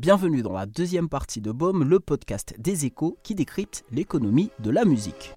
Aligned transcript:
Bienvenue 0.00 0.40
dans 0.40 0.54
la 0.54 0.64
deuxième 0.64 1.10
partie 1.10 1.42
de 1.42 1.52
Baume, 1.52 1.84
le 1.84 2.00
podcast 2.00 2.54
des 2.58 2.86
échos 2.86 3.18
qui 3.22 3.34
décrypte 3.34 3.84
l'économie 3.90 4.48
de 4.58 4.70
la 4.70 4.86
musique. 4.86 5.36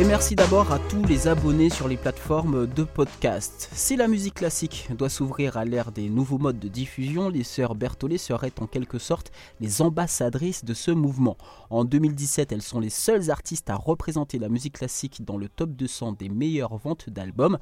Et 0.00 0.04
merci 0.04 0.36
d'abord 0.36 0.70
à 0.70 0.78
tous 0.78 1.02
les 1.06 1.26
abonnés 1.26 1.70
sur 1.70 1.88
les 1.88 1.96
plateformes 1.96 2.68
de 2.68 2.84
podcast. 2.84 3.68
Si 3.72 3.96
la 3.96 4.06
musique 4.06 4.34
classique 4.34 4.86
doit 4.96 5.08
s'ouvrir 5.08 5.56
à 5.56 5.64
l'ère 5.64 5.90
des 5.90 6.08
nouveaux 6.08 6.38
modes 6.38 6.60
de 6.60 6.68
diffusion, 6.68 7.28
les 7.28 7.42
sœurs 7.42 7.74
Berthollet 7.74 8.16
seraient 8.16 8.52
en 8.60 8.68
quelque 8.68 9.00
sorte 9.00 9.32
les 9.58 9.82
ambassadrices 9.82 10.64
de 10.64 10.72
ce 10.72 10.92
mouvement. 10.92 11.36
En 11.70 11.84
2017, 11.84 12.52
elles 12.52 12.62
sont 12.62 12.78
les 12.78 12.90
seules 12.90 13.28
artistes 13.28 13.70
à 13.70 13.74
représenter 13.74 14.38
la 14.38 14.48
musique 14.48 14.74
classique 14.74 15.24
dans 15.24 15.36
le 15.36 15.48
top 15.48 15.70
200 15.70 16.12
des 16.12 16.28
meilleures 16.28 16.76
ventes 16.76 17.10
d'albums. 17.10 17.58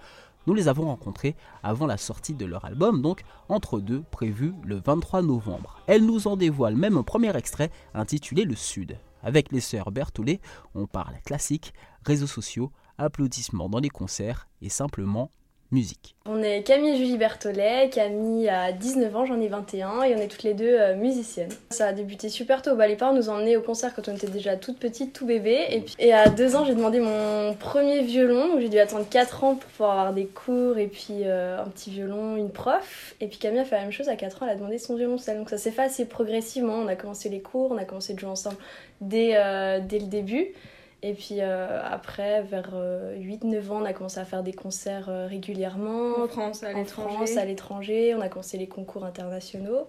Nous 0.47 0.53
les 0.53 0.69
avons 0.69 0.89
rencontrées 0.89 1.37
avant 1.63 1.87
la 1.87 1.97
sortie 1.97 2.35
de 2.35 2.45
leur 2.45 2.67
album, 2.67 3.01
donc 3.01 3.23
entre 3.49 3.81
deux, 3.81 4.03
prévu 4.11 4.53
le 4.63 4.79
23 4.85 5.23
novembre. 5.23 5.79
Elles 5.87 6.05
nous 6.05 6.29
en 6.29 6.37
dévoilent 6.37 6.77
même 6.77 6.99
un 6.99 7.03
premier 7.03 7.35
extrait 7.35 7.71
intitulé 7.95 8.45
Le 8.45 8.57
Sud. 8.57 8.99
Avec 9.27 9.51
les 9.51 9.61
sœurs 9.61 9.91
Berthollet, 9.91 10.41
on 10.77 10.87
parle 10.87 11.17
classique, 11.25 11.75
réseaux 12.05 12.29
sociaux, 12.29 12.71
applaudissements 12.97 13.69
dans 13.69 13.81
les 13.81 13.89
concerts 13.89 14.47
et 14.63 14.69
simplement 14.69 15.33
musique. 15.71 16.15
On 16.29 16.43
est 16.43 16.63
Camille 16.63 16.91
et 16.91 16.97
Julie 16.97 17.19
Berthollet. 17.19 17.89
Camille 17.91 18.49
a 18.49 18.73
19 18.73 19.17
ans, 19.17 19.27
j'en 19.27 19.41
ai 19.41 19.49
21 19.49 20.03
et 20.03 20.15
on 20.15 20.19
est 20.19 20.29
toutes 20.29 20.43
les 20.43 20.55
deux 20.55 20.77
euh, 20.79 20.97
musiciennes. 20.97 21.53
Ça 21.71 21.87
a 21.87 21.93
débuté 21.93 22.29
super 22.29 22.63
tôt. 22.63 22.75
Bah, 22.75 22.87
les 22.89 22.97
parents 22.97 23.15
nous 23.15 23.29
emmenés 23.29 23.57
au 23.57 23.63
concert 23.63 23.95
quand 23.95 24.09
on 24.09 24.15
était 24.15 24.27
déjà 24.27 24.57
toute 24.57 24.79
petite, 24.79 25.13
tout 25.13 25.27
bébé. 25.27 25.67
Et, 25.71 25.81
puis, 25.81 26.13
à 26.13 26.29
2 26.29 26.57
ans, 26.57 26.65
j'ai 26.65 26.75
demandé 26.75 27.01
mon 27.01 27.55
premier 27.55 28.03
violon. 28.03 28.61
J'ai 28.61 28.69
dû 28.69 28.79
attendre 28.79 29.07
4 29.09 29.45
ans 29.45 29.55
pour 29.55 29.71
pouvoir 29.71 29.91
avoir 29.93 30.13
des 30.13 30.27
cours 30.27 30.79
et 30.79 30.89
puis 30.89 31.23
euh, 31.25 31.61
un 31.61 31.69
petit 31.69 31.91
violon, 31.91 32.37
une 32.37 32.51
prof. 32.51 33.15
Et 33.21 33.29
puis 33.29 33.39
Camille 33.39 33.61
a 33.61 33.65
fait 33.65 33.77
la 33.77 33.83
même 33.83 33.93
chose. 33.93 34.09
À 34.09 34.17
4 34.17 34.43
ans, 34.43 34.47
elle 34.47 34.53
a 34.53 34.57
demandé 34.57 34.79
son 34.79 34.97
violoncelle. 34.97 35.39
Donc 35.39 35.51
ça 35.51 35.59
s'est 35.59 35.71
fait 35.71 35.83
assez 35.83 36.07
progressivement. 36.07 36.75
On 36.75 36.89
a 36.89 36.97
commencé 36.97 37.29
les 37.29 37.41
cours, 37.41 37.71
on 37.71 37.77
a 37.77 37.85
commencé 37.85 38.15
de 38.15 38.19
jouer 38.19 38.31
ensemble 38.31 38.57
dès, 39.01 39.33
euh, 39.35 39.81
dès 39.81 39.99
le 39.99 40.07
début. 40.07 40.53
Et 41.03 41.13
puis 41.13 41.41
euh, 41.41 41.81
après, 41.85 42.43
vers 42.43 42.71
8-9 42.71 42.75
euh, 42.75 43.71
ans, 43.71 43.83
on 43.83 43.85
a 43.85 43.93
commencé 43.93 44.19
à 44.19 44.25
faire 44.25 44.43
des 44.43 44.55
concerts 44.55 45.09
euh, 45.09 45.27
régulièrement. 45.27 46.23
En 46.23 46.29
France, 46.29 46.63
à 46.63 46.73
l'étranger. 46.73 47.09
En 47.09 47.17
France, 47.17 47.37
à 47.37 47.45
l'étranger. 47.45 48.15
On 48.15 48.21
a 48.21 48.29
commencé 48.29 48.57
les 48.57 48.67
concours 48.67 49.05
internationaux. 49.05 49.87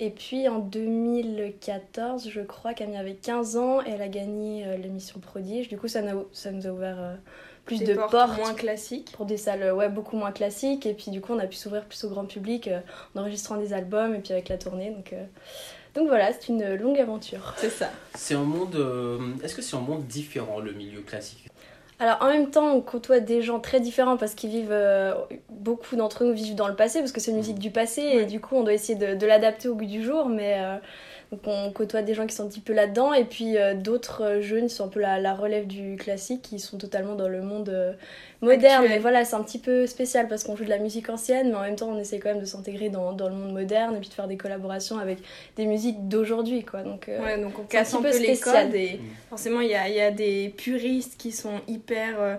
Et 0.00 0.10
puis 0.10 0.48
en 0.48 0.60
2014, 0.60 2.28
je 2.28 2.40
crois, 2.40 2.74
Camille 2.74 2.96
avait 2.96 3.14
15 3.14 3.56
ans 3.56 3.80
et 3.82 3.90
elle 3.90 4.02
a 4.02 4.08
gagné 4.08 4.64
l'émission 4.78 5.20
Prodige. 5.20 5.68
Du 5.68 5.76
coup, 5.76 5.86
ça, 5.86 6.00
ça 6.32 6.50
nous 6.50 6.66
a 6.66 6.70
ouvert 6.70 7.16
plus 7.64 7.80
de 7.80 7.94
portes, 7.94 8.36
moins 8.38 8.54
classiques. 8.54 9.12
Pour 9.12 9.24
des 9.24 9.36
salles 9.36 9.72
ouais, 9.72 9.88
beaucoup 9.88 10.16
moins 10.16 10.32
classiques. 10.32 10.86
Et 10.86 10.94
puis 10.94 11.12
du 11.12 11.20
coup, 11.20 11.32
on 11.32 11.38
a 11.38 11.46
pu 11.46 11.54
s'ouvrir 11.54 11.84
plus 11.84 12.02
au 12.04 12.08
grand 12.08 12.24
public 12.24 12.70
en 13.14 13.20
enregistrant 13.20 13.56
des 13.56 13.72
albums 13.72 14.14
et 14.14 14.18
puis 14.18 14.32
avec 14.32 14.48
la 14.48 14.58
tournée. 14.58 14.90
Donc 14.90 15.14
donc 15.94 16.08
voilà, 16.08 16.32
c'est 16.32 16.48
une 16.48 16.74
longue 16.74 16.98
aventure. 16.98 17.54
C'est 17.56 17.70
ça. 17.70 17.90
C'est 18.14 18.34
un 18.34 18.42
monde. 18.42 18.74
Euh, 18.74 19.18
est-ce 19.44 19.54
que 19.54 19.62
c'est 19.62 19.76
un 19.76 19.80
monde 19.80 20.06
différent, 20.06 20.58
le 20.58 20.72
milieu 20.72 21.00
classique? 21.00 21.46
Alors 22.00 22.18
en 22.20 22.26
même 22.26 22.50
temps, 22.50 22.74
on 22.74 22.80
côtoie 22.80 23.20
des 23.20 23.40
gens 23.42 23.60
très 23.60 23.78
différents 23.78 24.16
parce 24.16 24.34
qu'ils 24.34 24.50
vivent, 24.50 24.72
euh, 24.72 25.14
beaucoup 25.48 25.94
d'entre 25.94 26.24
nous 26.24 26.32
vivent 26.32 26.56
dans 26.56 26.66
le 26.66 26.74
passé 26.74 26.98
parce 26.98 27.12
que 27.12 27.20
c'est 27.20 27.30
une 27.30 27.36
musique 27.36 27.60
du 27.60 27.70
passé 27.70 28.02
et 28.02 28.24
du 28.26 28.40
coup 28.40 28.56
on 28.56 28.64
doit 28.64 28.72
essayer 28.72 28.98
de, 28.98 29.26
l'adapter 29.26 29.68
au 29.68 29.76
goût 29.76 29.84
du 29.84 30.02
jour. 30.02 30.28
Mais 30.28 30.56
euh, 30.58 30.76
donc 31.30 31.40
on 31.46 31.70
côtoie 31.72 32.02
des 32.02 32.14
gens 32.14 32.26
qui 32.26 32.34
sont 32.34 32.44
un 32.44 32.48
petit 32.48 32.60
peu 32.60 32.72
là-dedans 32.72 33.12
et 33.12 33.24
puis 33.24 33.56
euh, 33.56 33.74
d'autres 33.74 34.22
euh, 34.22 34.40
jeunes 34.40 34.66
qui 34.66 34.74
sont 34.74 34.84
un 34.84 34.88
peu 34.88 35.00
la, 35.00 35.18
la, 35.20 35.34
relève 35.34 35.66
du 35.66 35.96
classique 35.96 36.42
qui 36.42 36.58
sont 36.58 36.78
totalement 36.78 37.14
dans 37.14 37.28
le 37.28 37.42
monde 37.42 37.68
euh, 37.70 37.92
moderne. 38.40 38.84
Mais 38.88 38.98
voilà, 38.98 39.24
c'est 39.24 39.34
un 39.34 39.42
petit 39.42 39.58
peu 39.58 39.86
spécial 39.86 40.28
parce 40.28 40.44
qu'on 40.44 40.56
joue 40.56 40.64
de 40.64 40.70
la 40.70 40.78
musique 40.78 41.08
ancienne 41.08 41.50
mais 41.50 41.56
en 41.56 41.62
même 41.62 41.76
temps 41.76 41.88
on 41.88 41.98
essaie 41.98 42.18
quand 42.18 42.30
même 42.30 42.40
de 42.40 42.44
s'intégrer 42.44 42.88
dans, 42.88 43.12
dans, 43.12 43.28
le 43.28 43.34
monde 43.34 43.52
moderne 43.52 43.96
et 43.96 44.00
puis 44.00 44.08
de 44.08 44.14
faire 44.14 44.28
des 44.28 44.36
collaborations 44.36 44.98
avec 44.98 45.18
des 45.56 45.66
musiques 45.66 46.08
d'aujourd'hui 46.08 46.64
quoi. 46.64 46.82
Donc, 46.82 47.08
ouais, 47.08 47.40
donc 47.40 47.58
on 47.58 47.64
casse 47.64 47.94
un, 47.94 48.02
peu, 48.02 48.16
les 48.18 48.38
codes 48.38 48.74
et 48.74 49.00
forcément 49.28 49.60
il 49.60 49.70
y 49.70 49.74
a, 49.74 49.88
y 49.88 50.00
a, 50.00 50.10
des 50.10 50.54
puristes 50.56 51.16
qui 51.18 51.32
sont 51.32 51.60
hyper 51.66 52.38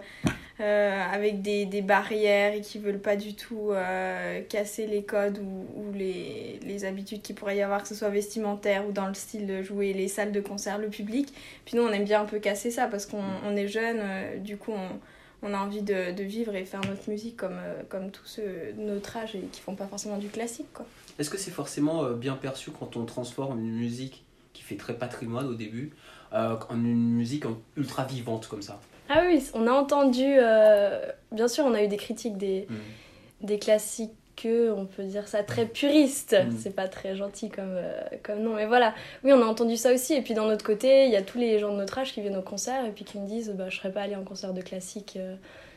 euh, 0.62 1.04
avec 1.12 1.42
des, 1.42 1.66
des, 1.66 1.82
barrières 1.82 2.54
et 2.54 2.62
qui 2.62 2.80
veulent 2.80 3.02
pas 3.02 3.18
du 3.18 3.36
tout 3.36 3.72
euh, 3.72 4.42
casser 4.48 4.88
les 4.88 5.04
codes 5.04 5.38
ou, 5.40 5.66
ou 5.82 5.92
les, 5.92 6.62
les, 6.64 6.86
habitudes 6.86 7.22
qu'il 7.22 7.36
pourrait 7.36 7.58
y 7.58 7.62
avoir, 7.62 7.82
que 7.82 7.90
ce 7.90 7.96
soit 7.96 8.08
vestimentaire 8.08 8.88
ou 8.88 8.94
dans 8.94 9.08
le 9.08 9.16
style 9.16 9.48
de 9.48 9.62
jouer 9.62 9.92
les 9.92 10.08
salles 10.08 10.32
de 10.32 10.40
concert, 10.40 10.78
le 10.78 10.88
public. 10.88 11.34
Puis 11.66 11.76
nous, 11.76 11.84
on 11.84 11.90
aime 11.90 12.06
bien 12.06 12.22
un 12.22 12.26
peu 12.26 12.40
casser 12.40 12.72
ça 12.72 12.88
parce 12.88 13.06
qu'on 13.06 13.22
on 13.44 13.54
est 13.58 13.68
jeune, 13.68 13.98
euh, 14.00 14.38
du 14.38 14.56
coup, 14.56 14.72
on, 14.72 15.00
on, 15.46 15.54
a 15.54 15.58
envie 15.58 15.82
de, 15.82 16.14
de, 16.14 16.24
vivre 16.24 16.56
et 16.56 16.64
faire 16.64 16.80
notre 16.88 17.10
musique 17.10 17.36
comme, 17.36 17.60
comme 17.90 18.10
tous 18.10 18.26
ceux 18.26 18.74
de 18.78 18.82
notre 18.82 19.18
âge 19.18 19.36
et 19.36 19.42
qui 19.52 19.60
font 19.60 19.76
pas 19.76 19.88
forcément 19.88 20.18
du 20.18 20.30
classique. 20.30 20.72
quoi. 20.74 20.86
Est-ce 21.20 21.30
que 21.30 21.38
c'est 21.38 21.52
forcément 21.52 22.12
bien 22.12 22.36
perçu 22.36 22.72
quand 22.72 22.96
on 22.96 23.04
transforme 23.04 23.60
une 23.60 23.76
musique 23.76 24.24
qui 24.54 24.64
fait 24.64 24.78
très 24.78 24.94
patrimoine 24.94 25.48
au 25.48 25.56
début 25.56 25.92
en 26.32 26.76
une 26.76 27.12
musique 27.12 27.44
ultra 27.76 28.06
vivante 28.06 28.48
comme 28.48 28.62
ça? 28.62 28.80
Ah 29.10 29.24
oui, 29.28 29.44
on 29.54 29.68
a 29.68 29.72
entendu, 29.72 30.24
euh, 30.26 31.06
bien 31.32 31.48
sûr, 31.48 31.66
on 31.66 31.74
a 31.74 31.84
eu 31.84 31.88
des 31.88 31.98
critiques 31.98 32.38
des, 32.38 32.68
mm. 32.70 33.46
des 33.46 33.60
classiques 33.60 34.12
on 34.46 34.86
peut 34.86 35.04
dire 35.04 35.28
ça 35.28 35.44
très 35.44 35.66
puriste. 35.66 36.34
Mm. 36.34 36.52
C'est 36.58 36.76
pas 36.76 36.88
très 36.88 37.16
gentil 37.16 37.50
comme, 37.50 37.76
euh, 37.76 38.02
comme 38.24 38.42
nom, 38.42 38.56
mais 38.56 38.66
voilà. 38.66 38.94
Oui, 39.24 39.34
on 39.34 39.42
a 39.42 39.46
entendu 39.46 39.78
ça 39.78 39.94
aussi. 39.94 40.14
Et 40.14 40.22
puis 40.22 40.34
d'un 40.34 40.46
autre 40.46 40.66
côté, 40.66 41.06
il 41.06 41.12
y 41.12 41.16
a 41.16 41.22
tous 41.22 41.38
les 41.38 41.60
gens 41.60 41.72
de 41.72 41.78
notre 41.78 41.98
âge 41.98 42.14
qui 42.14 42.22
viennent 42.22 42.38
au 42.38 42.42
concert 42.42 42.86
et 42.86 42.92
puis 42.92 43.06
qui 43.06 43.18
me 43.18 43.28
disent 43.28 43.52
bah, 43.52 43.70
Je 43.70 43.78
serais 43.78 43.92
pas 43.92 44.02
allé 44.02 44.16
en 44.16 44.24
concert 44.24 44.54
de 44.54 44.62
classique 44.62 45.16
euh, 45.18 45.36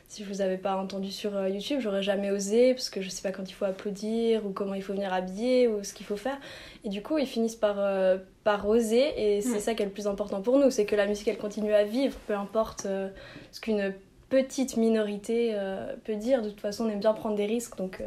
si 0.09 0.25
je 0.25 0.29
vous 0.29 0.41
avais 0.41 0.57
pas 0.57 0.77
entendu 0.77 1.13
sur 1.13 1.37
euh, 1.37 1.51
YouTube, 1.51 1.81
j'aurais 1.81 2.03
jamais 2.03 2.31
osé 2.31 2.73
parce 2.73 2.89
que 2.89 3.03
je 3.03 3.11
sais 3.11 3.23
pas 3.23 3.31
quand 3.31 3.49
il 3.49 3.53
faut 3.53 3.67
applaudir 3.67 4.47
ou 4.47 4.51
comment 4.51 4.73
il 4.73 4.83
faut 4.83 4.95
venir 4.95 5.13
habiller 5.13 5.69
ou 5.69 5.85
ce 5.85 5.93
qu'il 5.93 6.07
faut 6.07 6.17
faire. 6.17 6.39
Et 6.85 6.89
du 6.89 7.03
coup, 7.03 7.19
ils 7.19 7.27
finissent 7.27 7.57
par, 7.57 7.77
euh, 7.79 8.17
par 8.43 8.67
oser 8.67 9.37
et 9.37 9.43
c'est 9.43 9.61
ça 9.61 9.75
qui 9.75 9.83
est 9.83 9.87
le 9.87 9.93
plus 9.93 10.07
important 10.07 10.41
pour 10.41 10.59
nous, 10.59 10.71
c'est 10.71 10.87
que 10.87 10.97
la 10.97 11.07
musique 11.07 11.29
elle 11.29 11.37
continue 11.37 11.75
à 11.75 11.85
vivre, 11.85 12.17
peu 12.27 12.35
importe 12.35 12.87
euh, 12.87 13.11
ce 13.53 13.61
qu'une 13.61 13.95
petite 14.31 14.77
minorité 14.77 15.57
peut 16.05 16.17
dire. 16.17 16.43
De 16.43 16.51
toute 16.51 16.61
façon, 16.61 16.85
on 16.85 16.91
aime 16.91 17.01
bien 17.01 17.15
prendre 17.15 17.37
des 17.37 17.47
risques, 17.47 17.77
donc 17.77 18.03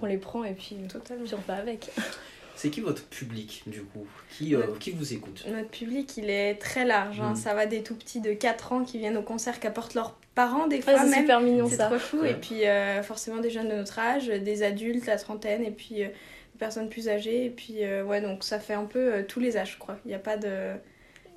on 0.00 0.06
les 0.06 0.16
prend 0.16 0.44
et 0.44 0.52
puis, 0.52 0.76
Totalement. 0.90 1.24
puis 1.24 1.34
on 1.34 1.40
fait 1.40 1.52
avec. 1.52 1.90
C'est 2.58 2.70
qui 2.70 2.80
votre 2.80 3.04
public 3.04 3.62
du 3.68 3.84
coup? 3.84 4.04
Qui, 4.36 4.56
euh, 4.56 4.62
qui 4.80 4.90
vous 4.90 5.12
écoute? 5.12 5.44
Notre 5.48 5.68
public 5.68 6.16
il 6.16 6.28
est 6.28 6.56
très 6.56 6.84
large. 6.84 7.20
Hein. 7.20 7.34
Mm. 7.34 7.36
Ça 7.36 7.54
va 7.54 7.66
des 7.66 7.84
tout 7.84 7.94
petits 7.94 8.20
de 8.20 8.32
4 8.32 8.72
ans 8.72 8.84
qui 8.84 8.98
viennent 8.98 9.16
au 9.16 9.22
concert, 9.22 9.60
qui 9.60 9.68
apportent 9.68 9.94
leurs 9.94 10.16
parents 10.38 10.66
des 10.68 10.80
fois. 10.80 10.98
c'est 10.98 11.12
super 11.12 11.40
mignon 11.40 11.68
ça. 11.68 11.76
C'est 11.76 11.86
trop 11.86 11.98
fou. 11.98 12.24
Et 12.24 12.34
puis 12.34 12.66
euh, 12.66 13.02
forcément 13.02 13.38
des 13.38 13.50
jeunes 13.50 13.68
de 13.68 13.74
notre 13.74 13.98
âge, 13.98 14.28
des 14.28 14.62
adultes, 14.62 15.06
la 15.06 15.16
trentaine, 15.16 15.64
et 15.64 15.70
puis 15.70 16.04
euh, 16.04 16.06
des 16.06 16.58
personnes 16.58 16.88
plus 16.88 17.08
âgées. 17.08 17.46
Et 17.46 17.50
puis 17.50 17.78
ouais, 18.06 18.20
donc 18.20 18.44
ça 18.44 18.58
fait 18.58 18.74
un 18.74 18.84
peu 18.84 19.24
tous 19.26 19.40
les 19.40 19.56
âges, 19.56 19.72
je 19.72 19.78
crois. 19.78 19.98
Il 20.04 20.08
n'y 20.08 20.14
a 20.14 20.20
pas 20.20 20.36
de. 20.36 20.72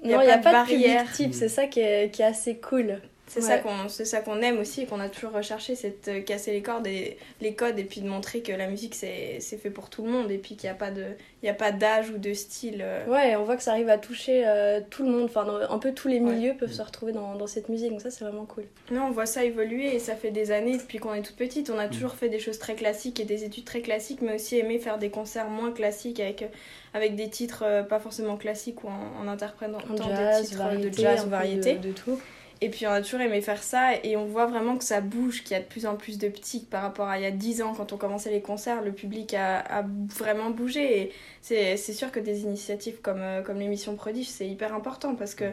Il 0.04 0.08
n'y 0.08 0.16
a, 0.16 0.38
pas, 0.38 0.38
de 0.38 0.44
barrière. 0.44 1.12
type, 1.12 1.34
c'est 1.34 1.50
ça 1.50 1.68
qui 1.68 1.80
est, 1.80 2.10
qui 2.12 2.24
est 2.24 2.26
assez 2.26 2.58
cool. 2.58 3.02
C'est 3.34 3.42
ça 3.42 3.60
qu'on 3.60 3.88
c'est 3.88 4.04
ça 4.04 4.20
qu'on 4.20 4.42
aime 4.42 4.60
aussi 4.60 4.82
et 4.82 4.86
qu'on 4.86 5.00
a 5.00 5.08
toujours 5.08 5.32
recherché, 5.32 5.76
c'est 5.76 6.10
de 6.10 6.20
casser 6.20 6.52
les 6.52 6.62
cordes 6.62 6.86
et 6.86 7.18
les 7.40 7.54
codes 7.54 7.80
et 7.80 7.86
puis 7.86 8.02
de 8.02 8.08
montrer 8.10 8.42
que 8.42 8.52
la 8.52 8.68
musique 8.68 8.94
c'est 8.94 9.40
fait 9.40 9.70
pour 9.70 9.90
tout 9.90 10.04
le 10.04 10.12
monde 10.12 10.30
et 10.32 10.38
puis 10.38 10.58
qu'il 10.58 10.68
n'y 10.68 10.72
a 10.72 10.78
pas 10.78 10.92
de 10.92 11.06
il 11.42 11.48
y 11.48 11.50
a 11.50 11.54
pas 11.54 11.72
d'âge 11.72 12.10
ou 12.10 12.18
de 12.18 12.34
style. 12.34 12.82
Euh. 12.82 13.06
Ouais, 13.08 13.36
on 13.36 13.44
voit 13.44 13.56
que 13.56 13.64
ça 13.64 13.72
arrive 13.72 13.90
à 13.90 13.98
toucher 13.98 14.44
euh, 14.46 14.82
tout 14.90 15.04
le 15.04 15.12
monde, 15.12 15.24
enfin 15.24 15.48
un 15.70 15.80
peu 15.80 15.94
tous 15.94 16.10
les 16.10 16.20
milieux 16.20 16.56
peuvent 16.60 16.74
se 16.74 16.82
retrouver 16.82 17.14
dans, 17.14 17.36
dans, 17.36 17.48
cette 17.48 17.70
musique, 17.70 17.92
donc 17.92 18.02
ça 18.02 18.12
c'est 18.12 18.26
vraiment 18.26 18.46
cool. 18.46 18.66
Non, 18.92 19.06
on 19.06 19.12
voit 19.12 19.26
ça 19.26 19.44
évoluer 19.44 19.96
et 19.96 20.00
ça 20.00 20.16
fait 20.16 20.32
des 20.32 20.52
années 20.52 20.78
depuis 20.78 21.00
qu'on 21.00 21.14
est 21.14 21.22
toute 21.22 21.38
petite, 21.38 21.70
on 21.70 21.80
a 21.80 21.88
mm. 21.88 21.92
toujours 21.92 22.14
fait 22.16 22.30
des 22.30 22.40
choses 22.40 22.60
très 22.60 22.76
classiques 22.76 23.20
et 23.20 23.26
des 23.26 23.46
études 23.46 23.66
très 23.66 23.82
classiques, 23.82 24.22
mais 24.22 24.36
aussi 24.36 24.58
aimé 24.58 24.78
faire 24.78 24.98
des 24.98 25.10
concerts 25.10 25.50
moins 25.50 25.72
classiques 25.72 26.20
avec 26.20 26.50
avec 26.94 27.16
des 27.16 27.30
titres 27.30 27.64
euh, 27.66 27.84
pas 27.84 28.00
forcément 28.00 28.36
classiques 28.36 28.84
ou 28.84 28.90
en, 28.90 29.24
en 29.24 29.28
interprétant 29.28 29.78
des 29.78 30.46
titres 30.46 30.78
de 30.78 30.92
jazz, 30.92 31.26
variété, 31.28 31.76
de 31.76 31.92
tout. 31.92 32.20
Et 32.64 32.70
puis 32.70 32.86
on 32.86 32.92
a 32.92 33.02
toujours 33.02 33.22
aimé 33.22 33.42
faire 33.42 33.64
ça 33.64 33.96
et 34.04 34.16
on 34.16 34.26
voit 34.26 34.46
vraiment 34.46 34.78
que 34.78 34.84
ça 34.84 35.02
bouge, 35.02 35.44
qu'il 35.44 35.54
y 35.54 35.60
a 35.60 35.64
de 35.64 35.68
plus 35.68 35.88
en 35.88 35.96
plus 35.96 36.20
de 36.20 36.30
petits 36.30 36.60
par 36.60 36.84
rapport 36.84 37.08
à 37.08 37.18
il 37.18 37.24
y 37.24 37.26
a 37.26 37.32
10 37.32 37.64
ans 37.64 37.74
quand 37.74 37.92
on 37.92 37.98
commençait 37.98 38.30
les 38.30 38.42
concerts, 38.42 38.84
le 38.84 38.92
public 38.92 39.34
a, 39.34 39.60
a 39.60 39.84
vraiment 40.16 40.52
bougé 40.52 41.02
et 41.02 41.12
c'est 41.42 41.76
sûr 41.78 42.12
que 42.12 42.20
des 42.20 42.44
initiatives 42.44 43.02
comme, 43.02 43.22
euh, 43.22 43.42
comme 43.42 43.58
l'émission 43.58 43.96
Prodige 43.96 44.30
c'est 44.30 44.48
hyper 44.48 44.76
important 44.76 45.16
parce 45.16 45.34
que 45.34 45.46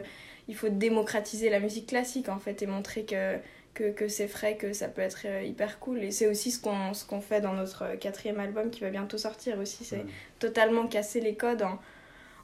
il 0.47 0.55
faut 0.55 0.69
démocratiser 0.69 1.49
la 1.49 1.59
musique 1.59 1.87
classique 1.87 2.29
en 2.29 2.37
fait 2.37 2.61
et 2.61 2.67
montrer 2.67 3.05
que 3.05 3.37
que, 3.95 4.07
c'est 4.07 4.27
frais, 4.27 4.57
que 4.57 4.73
ça 4.73 4.87
peut 4.87 5.01
être 5.01 5.21
euh, 5.25 5.43
hyper 5.43 5.79
cool. 5.79 6.03
Et 6.03 6.11
c'est 6.11 6.27
aussi 6.27 6.51
ce 6.51 6.59
qu'on 6.59 6.93
ce 6.93 7.05
qu'on 7.05 7.21
fait 7.21 7.41
dans 7.41 7.53
notre 7.53 7.95
quatrième 7.97 8.39
album 8.39 8.69
qui 8.69 8.81
va 8.81 8.89
bientôt 8.89 9.17
sortir 9.17 9.57
aussi. 9.59 9.85
C'est 9.85 10.05
totalement 10.39 10.87
casser 10.87 11.21
les 11.21 11.35
codes. 11.35 11.63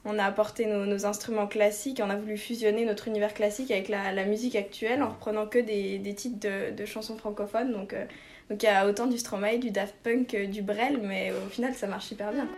On 0.06 0.18
a 0.18 0.24
apporté 0.24 0.66
nos, 0.66 1.04
instruments 1.04 1.48
classiques, 1.48 2.00
on 2.02 2.08
a 2.08 2.16
voulu 2.16 2.38
fusionner 2.38 2.84
notre 2.84 3.08
univers 3.08 3.34
classique 3.34 3.70
avec 3.70 3.88
la, 3.88 4.24
musique 4.24 4.56
actuelle 4.56 5.02
en 5.02 5.10
reprenant 5.10 5.46
que 5.46 5.58
des, 5.58 6.14
titres 6.14 6.38
de, 6.40 6.84
chansons 6.86 7.16
francophones. 7.16 7.72
Donc 7.72 7.92
euh, 7.92 8.04
donc 8.48 8.62
il 8.62 8.66
y 8.66 8.68
a 8.68 8.86
autant 8.86 9.06
du 9.06 9.18
Stromae, 9.18 9.58
du 9.58 9.72
Daft 9.72 9.96
Punk, 10.04 10.36
du 10.36 10.62
Brel, 10.62 11.00
mais 11.02 11.32
au 11.32 11.48
final 11.50 11.74
ça 11.74 11.88
marche 11.88 12.12
hyper 12.12 12.32
bien. 12.32 12.48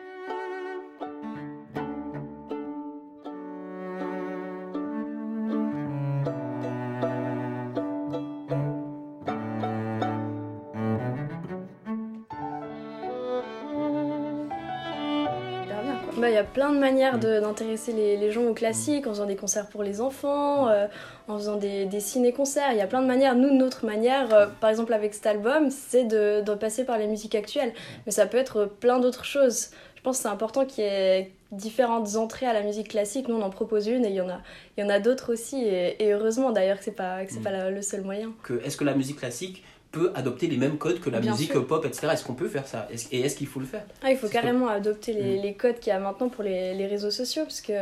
Plein 16.59 16.73
de 16.73 16.79
manières 16.79 17.19
mm. 17.19 17.41
d'intéresser 17.41 17.93
les, 17.93 18.33
gens 18.33 18.43
aux 18.43 18.53
classiques, 18.53 19.07
en 19.07 19.11
faisant 19.11 19.27
des 19.27 19.37
concerts 19.37 19.69
pour 19.69 19.85
les 19.85 20.01
enfants, 20.01 20.69
euh, 20.69 20.89
en 21.29 21.39
faisant 21.39 21.57
des, 21.57 21.87
des 21.87 22.01
ciné-concerts. 22.01 22.73
Il 22.73 22.79
y 22.79 22.81
a 22.81 22.89
plein 22.89 23.01
de 23.01 23.07
manières. 23.07 23.37
Nous, 23.37 23.55
notre 23.55 23.87
manière, 23.87 24.35
euh, 24.35 24.47
par 24.61 24.69
exemple 24.69 24.93
avec 24.93 25.15
cet 25.15 25.27
album, 25.27 25.71
c'est 25.71 26.03
de, 26.03 26.41
de, 26.41 26.55
passer 26.55 26.85
par 26.85 26.99
les 26.99 27.07
musiques 27.07 27.37
actuelles. 27.37 27.73
Mais 28.07 28.13
ça 28.13 28.27
peut 28.27 28.39
être 28.39 28.65
plein 28.65 28.99
d'autres 28.99 29.25
choses. 29.25 29.69
Je 29.95 30.03
pense 30.03 30.17
que 30.17 30.23
c'est 30.25 30.29
important 30.29 30.65
qu'il 30.65 30.83
y 30.83 30.89
ait 30.89 31.31
différentes 31.53 32.17
entrées 32.17 32.47
à 32.47 32.53
la 32.53 32.63
musique 32.63 32.89
classique. 32.89 33.29
Nous, 33.29 33.37
on 33.37 33.43
en 33.43 33.51
propose 33.51 33.87
une 33.87 34.05
et 34.05 34.09
il 34.09 34.17
y 34.17 34.21
en 34.21 34.29
a, 34.29 34.41
il 34.77 34.83
y 34.83 34.85
en 34.85 34.91
a 34.91 34.99
d'autres 34.99 35.33
aussi. 35.33 35.63
Et, 35.65 36.13
heureusement 36.13 36.51
d'ailleurs 36.51 36.79
que 36.79 36.85
c'est 36.85 36.91
pas, 36.91 37.25
que 37.25 37.33
mm. 37.33 37.43
pas 37.43 37.71
le 37.71 37.83
seul 37.83 38.03
moyen. 38.03 38.33
Est-ce 38.65 38.77
que 38.77 38.85
la 38.85 38.95
musique 38.97 39.19
classique 39.19 39.63
peut 39.99 40.13
adopter 40.15 40.47
les 40.47 40.57
mêmes 40.57 40.79
codes 40.79 41.01
que 41.01 41.11
la 41.11 41.21
musique 41.21 41.53
pop, 41.53 41.85
etc. 41.85 42.09
Est-ce 42.13 42.25
qu'on 42.25 42.35
peut 42.35 42.49
faire 42.49 42.67
ça? 42.67 42.89
Et 43.11 43.21
est-ce 43.21 43.37
qu'il 43.37 43.47
faut 43.47 43.61
le 43.61 43.67
faire? 43.67 43.85
Ah, 44.03 44.11
Il 44.11 44.17
faut 44.17 44.29
carrément 44.29 44.69
adopter 44.69 45.13
les, 45.13 45.39
mm. 45.39 45.43
les 45.43 45.55
codes 45.55 45.79
qu'il 45.79 45.93
y 45.93 45.97
a 45.97 46.01
maintenant 46.01 46.29
pour 46.29 46.45
les, 46.45 46.75
les 46.75 46.87
réseaux 46.87 47.11
sociaux, 47.11 47.45
parce 47.45 47.61
que 47.61 47.73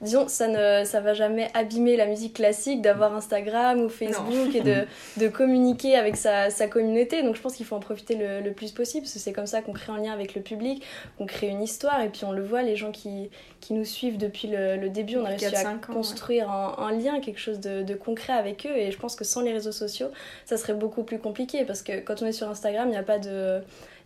disons, 0.00 0.28
ça 0.28 0.48
ne 0.48 0.84
ça 0.84 1.00
va 1.00 1.14
jamais 1.14 1.50
abîmer 1.54 1.96
la 1.96 2.06
musique 2.06 2.34
classique 2.34 2.80
d'avoir 2.80 3.14
Instagram 3.14 3.80
ou 3.80 3.88
Facebook 3.88 4.54
et 4.54 4.60
de, 4.60 4.86
de, 5.18 5.28
communiquer 5.28 5.96
avec 5.96 6.16
sa, 6.16 6.50
sa, 6.50 6.68
communauté. 6.68 7.22
Donc 7.22 7.36
je 7.36 7.40
pense 7.40 7.54
qu'il 7.54 7.66
faut 7.66 7.76
en 7.76 7.80
profiter 7.80 8.14
le, 8.14 8.40
le 8.40 8.52
plus 8.52 8.72
possible, 8.72 9.02
parce 9.02 9.12
que 9.12 9.18
c'est 9.18 9.32
comme 9.32 9.46
ça 9.46 9.62
qu'on 9.62 9.72
crée 9.72 9.92
un 9.92 9.98
lien 9.98 10.12
avec 10.12 10.34
le 10.34 10.42
public, 10.42 10.82
qu'on 11.18 11.26
crée 11.26 11.48
une 11.48 11.62
histoire, 11.62 12.00
et 12.00 12.08
puis 12.08 12.24
on 12.24 12.32
le 12.32 12.42
voit, 12.42 12.62
les 12.62 12.76
gens 12.76 12.92
qui, 12.92 13.30
qui 13.60 13.74
nous 13.74 13.84
suivent 13.84 14.18
depuis 14.18 14.48
le, 14.48 14.76
le 14.76 14.88
début, 14.88 15.16
on 15.16 15.24
a 15.24 15.28
réussi 15.28 15.46
à 15.46 15.74
construire 15.74 16.50
un, 16.50 16.76
un, 16.78 16.92
lien, 16.92 17.20
quelque 17.20 17.40
chose 17.40 17.60
de, 17.60 17.82
de, 17.82 17.94
concret 17.94 18.32
avec 18.32 18.66
eux, 18.66 18.76
et 18.76 18.90
je 18.90 18.98
pense 18.98 19.16
que 19.16 19.24
sans 19.24 19.42
les 19.42 19.52
réseaux 19.52 19.72
sociaux, 19.72 20.08
ça 20.46 20.56
serait 20.56 20.74
beaucoup 20.74 21.02
plus 21.02 21.18
compliqué, 21.18 21.64
parce 21.64 21.82
que 21.82 22.00
quand 22.00 22.22
on 22.22 22.26
est 22.26 22.32
sur 22.32 22.48
Instagram, 22.48 22.88
il 22.88 22.92
n'y 22.92 22.96
a 22.96 23.02
pas 23.02 23.18
de 23.18 23.62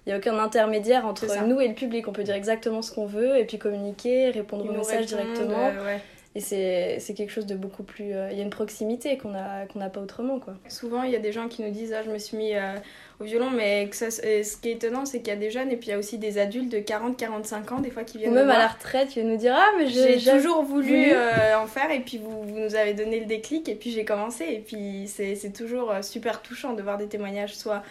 il 0.07 0.11
n'y 0.11 0.15
a 0.15 0.19
aucun 0.19 0.39
intermédiaire 0.39 1.07
entre 1.07 1.27
nous 1.47 1.61
et 1.61 1.69
le 1.69 1.75
public. 1.75 2.09
On 2.09 2.13
peut 2.13 2.25
dire 2.25 2.35
exactement 2.35 2.83
ce 2.83 2.93
qu'on 2.93 3.07
veut 3.07 3.39
et 3.39 3.45
puis 3.45 3.59
communiquer, 3.59 4.31
répondre 4.31 4.69
aux 4.69 4.73
messages 4.73 5.07
directement. 5.07 5.73
Euh, 5.79 5.99
et 6.35 6.41
c'est 6.41 7.15
quelque 7.15 7.31
chose 7.31 7.47
de 7.47 7.55
beaucoup 7.55 7.85
plus. 7.85 8.13
Euh, 8.13 8.29
il 8.31 8.37
y 8.37 8.41
a 8.41 8.45
une 8.45 8.51
proximité 8.51 9.17
qu'on 9.17 9.31
n'a 9.31 9.89
pas 9.89 10.01
autrement. 10.01 10.41
quoi. 10.41 10.55
Souvent, 10.69 11.05
il 11.05 11.13
y 11.13 11.17
a 11.17 11.21
des 11.21 11.33
gens 11.33 11.49
qui 11.49 11.63
nous 11.63 11.71
disent 11.71 11.95
Ah, 11.95 12.03
je 12.05 12.11
me 12.11 12.19
suis 12.19 12.37
mis 12.37 12.55
euh, 12.55 12.75
au 13.19 13.25
violon, 13.25 13.49
mais 13.49 13.89
que 13.89 13.97
ça, 13.97 14.11
ce 14.11 14.57
qui 14.59 14.69
est 14.69 14.73
étonnant, 14.73 15.07
c'est 15.07 15.21
qu'il 15.21 15.29
y 15.29 15.37
a 15.37 15.37
des 15.37 15.51
jeunes 15.51 15.71
et 15.71 15.77
puis 15.77 15.89
il 15.89 15.93
y 15.93 15.95
a 15.95 15.99
aussi 15.99 16.19
des 16.19 16.37
adultes 16.37 16.71
de 16.71 16.79
40-45 16.79 17.73
ans, 17.73 17.81
des 17.81 17.91
fois, 17.91 18.05
qui 18.05 18.19
viennent. 18.19 18.33
Ou 18.33 18.35
même 18.35 18.51
à 18.51 18.59
la 18.59 18.69
retraite, 18.69 19.09
qui 19.09 19.21
viennent 19.21 19.31
nous 19.31 19.39
dire 19.39 19.55
Ah, 19.57 19.71
mais 19.79 19.87
j'ai 19.87 20.19
toujours 20.19 20.65
voulu, 20.65 21.13
en 21.57 21.67
faire, 21.67 21.91
et 21.91 22.01
puis 22.01 22.19
vous, 22.19 22.43
vous, 22.43 22.59
nous 22.59 22.75
avez 22.75 22.93
donné 22.93 23.21
le 23.21 23.27
déclic, 23.27 23.71
et 23.71 23.75
puis 23.75 23.91
j'ai 23.91 24.05
commencé. 24.05 24.45
Et 24.45 24.59
puis 24.59 25.07
c'est 25.07 25.53
toujours 25.55 25.95
super 26.03 26.43
touchant 26.43 26.75
de 26.75 26.83
voir 26.83 26.99
des 26.99 27.07
témoignages, 27.07 27.55
soit 27.55 27.83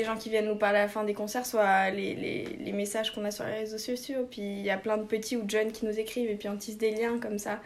les 0.00 0.06
gens 0.06 0.16
qui 0.16 0.30
viennent 0.30 0.46
nous 0.46 0.56
parler 0.56 0.78
à 0.78 0.82
la 0.82 0.88
fin 0.88 1.04
des 1.04 1.14
concerts, 1.14 1.46
soit 1.46 1.90
les, 1.90 2.14
les, 2.14 2.44
les 2.58 2.72
messages 2.72 3.12
qu'on 3.14 3.24
a 3.24 3.30
sur 3.30 3.44
les 3.44 3.60
réseaux 3.60 3.78
sociaux. 3.78 4.26
Puis 4.30 4.42
il 4.42 4.62
y 4.62 4.70
a 4.70 4.78
plein 4.78 4.96
de 4.96 5.04
petits 5.04 5.36
ou 5.36 5.42
de 5.42 5.50
jeunes 5.50 5.72
qui 5.72 5.86
nous 5.86 5.98
écrivent 5.98 6.30
et 6.30 6.36
puis 6.36 6.48
on 6.48 6.56
tisse 6.56 6.78
des 6.78 6.90
liens 6.90 7.18
comme 7.18 7.38
ça 7.38 7.60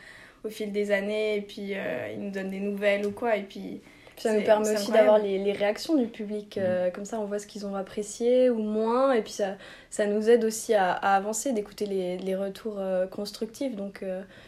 au 0.45 0.51
fil 0.51 0.73
des 0.73 0.91
années 0.91 1.37
et 1.37 1.41
puis 1.41 1.75
euh, 1.75 2.13
ils 2.13 2.21
nous 2.21 2.31
donnent 2.31 2.51
des 2.51 2.61
nouvelles 2.61 3.07
ou 3.07 3.13
quoi. 3.13 3.37
Et 3.37 3.43
puis, 3.43 3.81
ça 4.17 4.33
nous 4.33 4.43
permet 4.43 4.75
aussi 4.75 4.93
d'avoir 4.93 5.19
les, 5.19 5.39
les, 5.39 5.53
réactions 5.53 5.97
du 5.97 6.07
public. 6.07 6.57
Euh, 6.57 6.89
mm. 6.89 6.93
comme 6.93 7.05
ça, 7.05 7.19
on 7.19 7.25
voit 7.25 7.39
ce 7.39 7.47
qu'ils 7.47 7.67
ont 7.67 7.75
apprécié 7.75 8.51
ou 8.51 8.59
moins. 8.59 9.13
Et 9.13 9.23
puis 9.23 9.33
ça, 9.33 9.57
ça 9.91 10.07
nous 10.07 10.29
aide 10.29 10.45
aussi 10.45 10.75
à, 10.75 10.93
à 10.93 11.17
avancer, 11.17 11.53
d'écouter 11.53 11.87
les, 11.87 12.19
les, 12.19 12.37
retours 12.37 12.77
euh, 12.79 13.07
constructifs. 13.07 13.75
Donc, 13.75 14.05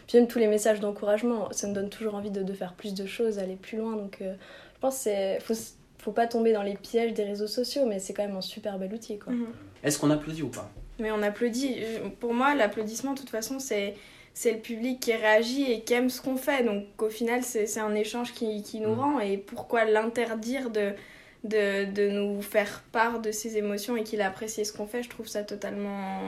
puis 0.07 0.17
même 0.17 0.27
tous 0.27 0.39
les 0.39 0.47
messages 0.47 0.79
d'encouragement, 0.79 1.49
ça 1.51 1.67
nous 1.67 1.73
donne 1.73 1.89
toujours 1.89 2.15
envie 2.15 2.31
de, 2.31 2.43
de, 2.43 2.53
faire 2.53 2.73
plus 2.73 2.93
de 2.93 3.05
choses, 3.05 3.39
aller 3.39 3.55
plus 3.55 3.77
loin. 3.77 3.95
Donc 3.95 4.19
je 4.21 4.79
pense 4.79 5.03
qu'il 5.03 5.41
faut 5.41 5.55
faut 5.97 6.11
pas 6.11 6.27
tomber 6.27 6.53
dans 6.53 6.63
les 6.63 6.75
pièges 6.75 7.13
des 7.13 7.23
réseaux 7.23 7.47
sociaux, 7.47 7.85
mais 7.85 7.99
c'est 7.99 8.13
quand 8.13 8.25
même 8.25 8.35
un 8.35 8.41
super 8.41 8.77
bel 8.77 8.93
outil. 8.93 9.17
Quoi. 9.17 9.33
Mhm. 9.33 9.47
Est-ce 9.83 9.99
qu'on 9.99 10.09
applaudit 10.09 10.43
ou 10.43 10.49
pas 10.49 10.71
Mais 10.99 11.11
on 11.11 11.21
applaudit. 11.21 11.77
Pour 12.19 12.33
moi, 12.33 12.55
l'applaudissement, 12.55 13.13
de 13.13 13.19
toute 13.19 13.29
façon, 13.29 13.59
c'est 13.59 13.95
c'est 14.33 14.51
le 14.51 14.59
public 14.59 14.99
qui 14.99 15.13
réagit 15.13 15.71
et 15.71 15.81
qui 15.81 15.95
aime 15.95 16.11
ce 16.11 16.21
qu'on 16.21 16.37
fait. 16.37 16.63
Donc 16.63 16.85
au 17.01 17.09
final, 17.09 17.41
c'est 17.41 17.79
un 17.79 17.95
échange 17.95 18.33
qui, 18.33 18.61
qui 18.61 18.79
nous 18.79 18.91
mhm. 18.91 18.99
rend. 18.99 19.19
Et 19.19 19.37
pourquoi 19.37 19.85
l'interdire 19.85 20.69
de, 20.69 20.91
de, 21.43 21.91
de, 21.91 22.09
nous 22.09 22.43
faire 22.43 22.83
part 22.91 23.19
de 23.19 23.31
ses 23.31 23.57
émotions 23.57 23.97
et 23.97 24.03
qu'il 24.03 24.21
apprécie 24.21 24.63
ce 24.63 24.71
qu'on 24.71 24.85
fait? 24.85 25.01
Je 25.01 25.09
trouve 25.09 25.27
ça 25.27 25.43
totalement 25.43 26.21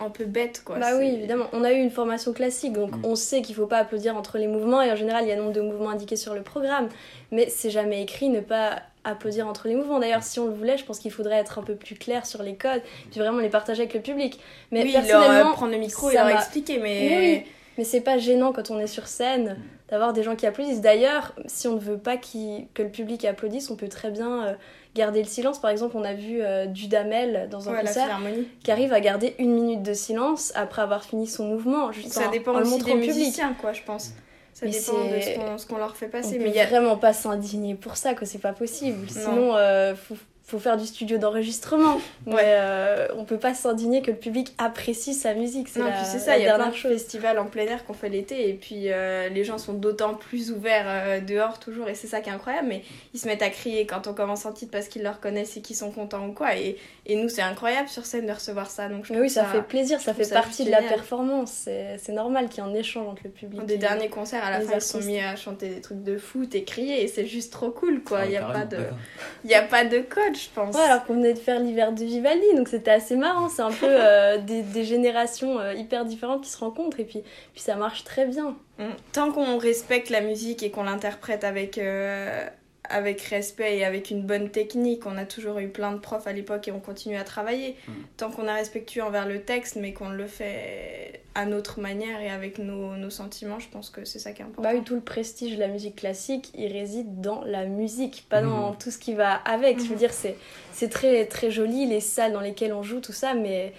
un 0.00 0.10
peu 0.10 0.24
bête 0.24 0.62
quoi. 0.64 0.78
Bah 0.78 0.96
oui, 0.98 1.06
évidemment. 1.06 1.46
On 1.52 1.64
a 1.64 1.72
eu 1.72 1.78
une 1.80 1.90
formation 1.90 2.32
classique, 2.32 2.72
donc 2.72 2.96
mm. 2.96 3.04
on 3.04 3.16
sait 3.16 3.42
qu'il 3.42 3.54
faut 3.54 3.66
pas 3.66 3.78
applaudir 3.78 4.16
entre 4.16 4.38
les 4.38 4.46
mouvements 4.46 4.82
et 4.82 4.90
en 4.90 4.96
général 4.96 5.24
il 5.24 5.28
y 5.28 5.32
a 5.32 5.34
un 5.34 5.38
nombre 5.38 5.52
de 5.52 5.60
mouvements 5.60 5.90
indiqués 5.90 6.16
sur 6.16 6.34
le 6.34 6.42
programme, 6.42 6.88
mais 7.30 7.48
c'est 7.48 7.70
jamais 7.70 8.02
écrit 8.02 8.28
ne 8.28 8.40
pas 8.40 8.82
applaudir 9.04 9.46
entre 9.46 9.68
les 9.68 9.74
mouvements. 9.74 9.98
D'ailleurs, 9.98 10.22
si 10.22 10.38
on 10.40 10.46
le 10.46 10.52
voulait, 10.52 10.76
je 10.76 10.84
pense 10.84 10.98
qu'il 10.98 11.10
faudrait 11.10 11.36
être 11.36 11.58
un 11.58 11.62
peu 11.62 11.74
plus 11.74 11.94
clair 11.94 12.26
sur 12.26 12.42
les 12.42 12.54
codes, 12.54 12.82
puis 13.10 13.20
vraiment 13.20 13.38
les 13.38 13.48
partager 13.48 13.82
avec 13.82 13.94
le 13.94 14.00
public. 14.00 14.40
Mais 14.70 14.82
oui, 14.82 14.92
personnellement, 14.92 15.32
leur, 15.32 15.52
prendre 15.52 15.72
le 15.72 15.78
micro 15.78 16.10
et 16.10 16.14
leur 16.14 16.28
expliquer, 16.28 16.78
mais. 16.78 17.06
mais 17.08 17.18
oui. 17.18 17.44
Mais 17.78 17.84
c'est 17.84 18.00
pas 18.02 18.18
gênant 18.18 18.52
quand 18.52 18.70
on 18.70 18.78
est 18.78 18.86
sur 18.86 19.06
scène 19.06 19.56
d'avoir 19.90 20.12
des 20.12 20.22
gens 20.22 20.36
qui 20.36 20.46
applaudissent. 20.46 20.80
D'ailleurs, 20.80 21.34
si 21.46 21.68
on 21.68 21.74
ne 21.74 21.80
veut 21.80 21.98
pas 21.98 22.16
que 22.16 22.82
le 22.82 22.88
public 22.88 23.24
applaudisse, 23.24 23.70
on 23.70 23.76
peut 23.76 23.88
très 23.88 24.10
bien 24.10 24.44
euh, 24.44 24.52
garder 24.94 25.22
le 25.22 25.28
silence. 25.28 25.60
Par 25.60 25.70
exemple, 25.70 25.96
on 25.96 26.04
a 26.04 26.14
vu 26.14 26.40
euh, 26.40 26.66
Dudamel 26.66 27.48
dans 27.50 27.68
un 27.68 27.74
concert 27.74 28.18
qui 28.62 28.70
arrive 28.70 28.92
à 28.92 29.00
garder 29.00 29.34
une 29.38 29.52
minute 29.52 29.82
de 29.82 29.92
silence 29.92 30.52
après 30.54 30.82
avoir 30.82 31.04
fini 31.04 31.26
son 31.26 31.44
mouvement. 31.44 31.90
Juste 31.92 32.12
ça 32.12 32.28
dépend 32.28 32.54
aussi 32.54 32.82
des 32.82 32.94
musiciens, 32.94 33.54
quoi, 33.60 33.72
je 33.72 33.82
pense. 33.82 34.12
Ça 34.52 34.66
dépend 34.66 35.54
de 35.54 35.58
ce 35.58 35.66
qu'on 35.66 35.78
leur 35.78 35.96
fait 35.96 36.08
passer. 36.08 36.36
On 36.38 36.42
mais 36.42 36.50
il 36.50 36.56
y 36.56 36.60
a 36.60 36.66
vraiment 36.66 36.96
pas 36.96 37.12
s'indigner 37.12 37.74
pour 37.74 37.96
ça, 37.96 38.14
que 38.14 38.24
c'est 38.26 38.38
pas 38.38 38.52
possible. 38.52 39.08
Sinon, 39.08 39.56
euh, 39.56 39.94
faut 39.94 40.16
faire 40.58 40.76
du 40.76 40.86
studio 40.86 41.18
d'enregistrement. 41.18 42.00
Ouais. 42.26 42.42
Euh, 42.44 43.08
on 43.16 43.24
peut 43.24 43.38
pas 43.38 43.54
s'indigner 43.54 44.02
que 44.02 44.10
le 44.10 44.16
public 44.16 44.54
apprécie 44.58 45.14
sa 45.14 45.34
musique. 45.34 45.68
C'est 45.68 45.80
c'est 46.04 46.18
ça, 46.18 46.38
il 46.38 46.44
y 46.44 46.48
a 46.48 46.54
plein 46.54 46.68
de 46.68 46.74
festivals 46.74 47.38
en 47.38 47.46
plein 47.46 47.64
air 47.64 47.84
qu'on 47.84 47.94
fait 47.94 48.08
l'été 48.08 48.48
et 48.48 48.54
puis 48.54 48.84
euh, 48.86 49.28
les 49.28 49.44
gens 49.44 49.58
sont 49.58 49.74
d'autant 49.74 50.14
plus 50.14 50.50
ouverts 50.50 50.86
euh, 50.86 51.20
dehors 51.20 51.58
toujours 51.58 51.88
et 51.88 51.94
c'est 51.94 52.06
ça 52.06 52.20
qui 52.20 52.30
est 52.30 52.32
incroyable. 52.32 52.68
Mais 52.68 52.82
ils 53.14 53.20
se 53.20 53.26
mettent 53.26 53.42
à 53.42 53.50
crier 53.50 53.86
quand 53.86 54.06
on 54.06 54.14
commence 54.14 54.46
en 54.46 54.52
titre 54.52 54.72
parce 54.72 54.88
qu'ils 54.88 55.02
le 55.02 55.10
reconnaissent 55.10 55.56
et 55.56 55.60
qu'ils 55.60 55.76
sont 55.76 55.90
contents 55.90 56.26
ou 56.26 56.32
quoi. 56.32 56.56
Et, 56.56 56.76
et 57.06 57.16
nous, 57.16 57.28
c'est 57.28 57.42
incroyable 57.42 57.88
sur 57.88 58.06
scène 58.06 58.26
de 58.26 58.32
recevoir 58.32 58.70
ça. 58.70 58.88
Donc 58.88 59.06
oui, 59.10 59.30
ça, 59.30 59.44
fait 59.44 59.62
plaisir, 59.62 60.00
ça 60.00 60.14
fait 60.14 60.28
partie 60.32 60.64
de 60.64 60.70
la 60.70 60.82
performance. 60.82 61.68
C'est 61.98 62.12
normal 62.12 62.48
qu'il 62.48 62.64
y 62.64 62.66
ait 62.66 62.70
un 62.70 62.74
échange 62.74 63.08
entre 63.08 63.22
le 63.24 63.30
public. 63.30 63.64
Des 63.66 63.78
derniers 63.78 64.08
concerts, 64.08 64.44
à 64.44 64.50
la 64.50 64.60
fin, 64.60 64.74
ils 64.74 64.80
sont 64.80 65.00
mis 65.00 65.18
à 65.20 65.36
chanter 65.36 65.68
des 65.68 65.80
trucs 65.80 66.02
de 66.02 66.18
foot 66.18 66.54
et 66.54 66.64
crier 66.64 67.02
et 67.02 67.08
c'est 67.08 67.26
juste 67.26 67.52
trop 67.52 67.70
cool 67.70 68.02
quoi. 68.02 68.24
Il 68.24 68.30
n'y 68.30 68.36
a, 68.36 68.44
pas 68.44 68.64
de... 68.64 68.78
y 69.44 69.54
a 69.54 69.62
pas 69.62 69.84
de 69.84 69.98
coach 69.98 70.39
je 70.44 70.48
pense. 70.54 70.74
Ouais, 70.74 70.82
alors 70.82 71.04
qu'on 71.04 71.14
venait 71.14 71.34
de 71.34 71.38
faire 71.38 71.60
l'hiver 71.60 71.92
de 71.92 72.04
Vivaldi, 72.04 72.54
donc 72.56 72.68
c'était 72.68 72.90
assez 72.90 73.16
marrant. 73.16 73.48
C'est 73.48 73.62
un 73.62 73.70
peu 73.70 73.86
euh, 73.88 74.38
des, 74.38 74.62
des, 74.62 74.84
générations 74.84 75.58
euh, 75.58 75.74
hyper 75.74 76.04
différentes 76.04 76.42
qui 76.42 76.50
se 76.50 76.58
rencontrent 76.58 77.00
et 77.00 77.04
puis, 77.04 77.22
puis 77.52 77.62
ça 77.62 77.76
marche 77.76 78.04
très 78.04 78.26
bien. 78.26 78.56
Mm. 78.78 78.84
Tant 79.12 79.32
qu'on 79.32 79.58
respecte 79.58 80.10
la 80.10 80.20
musique 80.20 80.62
et 80.62 80.70
qu'on 80.70 80.84
l'interprète 80.84 81.44
avec, 81.44 81.78
euh, 81.78 82.46
avec 82.90 83.20
respect 83.22 83.78
et 83.78 83.84
avec 83.84 84.10
une 84.10 84.22
bonne 84.22 84.50
technique. 84.50 85.06
On 85.06 85.16
a 85.16 85.24
toujours 85.24 85.58
eu 85.58 85.68
plein 85.68 85.92
de 85.92 85.98
profs 85.98 86.26
à 86.26 86.32
l'époque 86.32 86.68
et 86.68 86.72
on 86.72 86.80
continue 86.80 87.16
à 87.16 87.24
travailler. 87.24 87.76
Mm. 87.86 87.92
Tant 88.16 88.30
qu'on 88.30 88.46
est 88.46 88.52
respectueux 88.52 89.02
envers 89.02 89.26
le 89.26 89.40
texte, 89.42 89.76
mais 89.76 89.92
qu'on 89.92 90.10
le 90.10 90.26
fait 90.26 91.22
à 91.34 91.46
notre 91.46 91.80
manière 91.80 92.20
et 92.20 92.28
avec 92.28 92.58
nos, 92.58 92.96
nos 92.96 93.10
sentiments, 93.10 93.60
je 93.60 93.68
pense 93.68 93.90
que 93.90 94.04
c'est 94.04 94.18
ça 94.18 94.32
qui 94.32 94.42
est 94.42 94.44
important. 94.44 94.62
Bah 94.62 94.74
oui, 94.74 94.82
tout 94.82 94.96
le 94.96 95.00
prestige 95.00 95.54
de 95.54 95.60
la 95.60 95.68
musique 95.68 95.96
classique, 95.96 96.50
il 96.54 96.72
réside 96.72 97.20
dans 97.20 97.42
la 97.44 97.64
musique, 97.66 98.26
pas 98.28 98.42
dans 98.42 98.72
mm. 98.72 98.78
tout 98.78 98.90
ce 98.90 98.98
qui 98.98 99.14
va 99.14 99.34
avec. 99.34 99.78
Je 99.78 99.84
veux 99.84 99.94
mm. 99.94 99.98
dire, 99.98 100.10
c'est 100.12 100.88
très, 100.88 101.26
très 101.26 101.50
joli, 101.50 101.86
les 101.86 102.00
salles 102.00 102.32
dans 102.32 102.40
lesquelles 102.40 102.72
on 102.72 102.82
joue, 102.82 103.00
tout 103.00 103.12
ça, 103.12 103.34
mais 103.34 103.72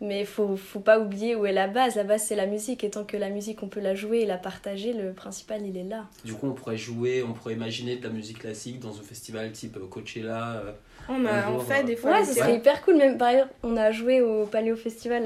Mais 0.00 0.20
il 0.20 0.26
faut, 0.26 0.56
faut 0.56 0.80
pas 0.80 0.98
oublier 0.98 1.34
où 1.34 1.46
est 1.46 1.52
la 1.52 1.68
base. 1.68 1.96
La 1.96 2.04
base, 2.04 2.24
c'est 2.24 2.36
la 2.36 2.46
musique. 2.46 2.84
Et 2.84 2.90
tant 2.90 3.04
que 3.04 3.16
la 3.16 3.30
musique, 3.30 3.62
on 3.62 3.68
peut 3.68 3.80
la 3.80 3.94
jouer 3.94 4.20
et 4.20 4.26
la 4.26 4.36
partager, 4.36 4.92
le 4.92 5.12
principal, 5.12 5.66
il 5.66 5.76
est 5.76 5.84
là. 5.84 6.06
Du 6.24 6.34
coup, 6.34 6.48
on 6.48 6.52
pourrait 6.52 6.76
jouer, 6.76 7.22
on 7.22 7.32
pourrait 7.32 7.54
imaginer 7.54 7.96
de 7.96 8.04
la 8.04 8.10
musique 8.10 8.40
classique 8.40 8.80
dans 8.80 8.98
un 8.98 9.02
festival 9.02 9.50
type 9.52 9.78
Coachella. 9.88 10.62
On, 11.08 11.24
a, 11.24 11.64
fait 11.64 11.84
des 11.84 11.94
fois. 11.94 12.10
Ouais, 12.10 12.24
ce 12.24 12.34
serait 12.34 12.56
hyper 12.56 12.82
cool. 12.82 12.96
Même 12.96 13.16
par 13.16 13.28
ailleurs, 13.28 13.48
on 13.62 13.76
a 13.76 13.92
joué 13.92 14.20
au 14.20 14.44
Paléo 14.46 14.76
Festival 14.76 15.22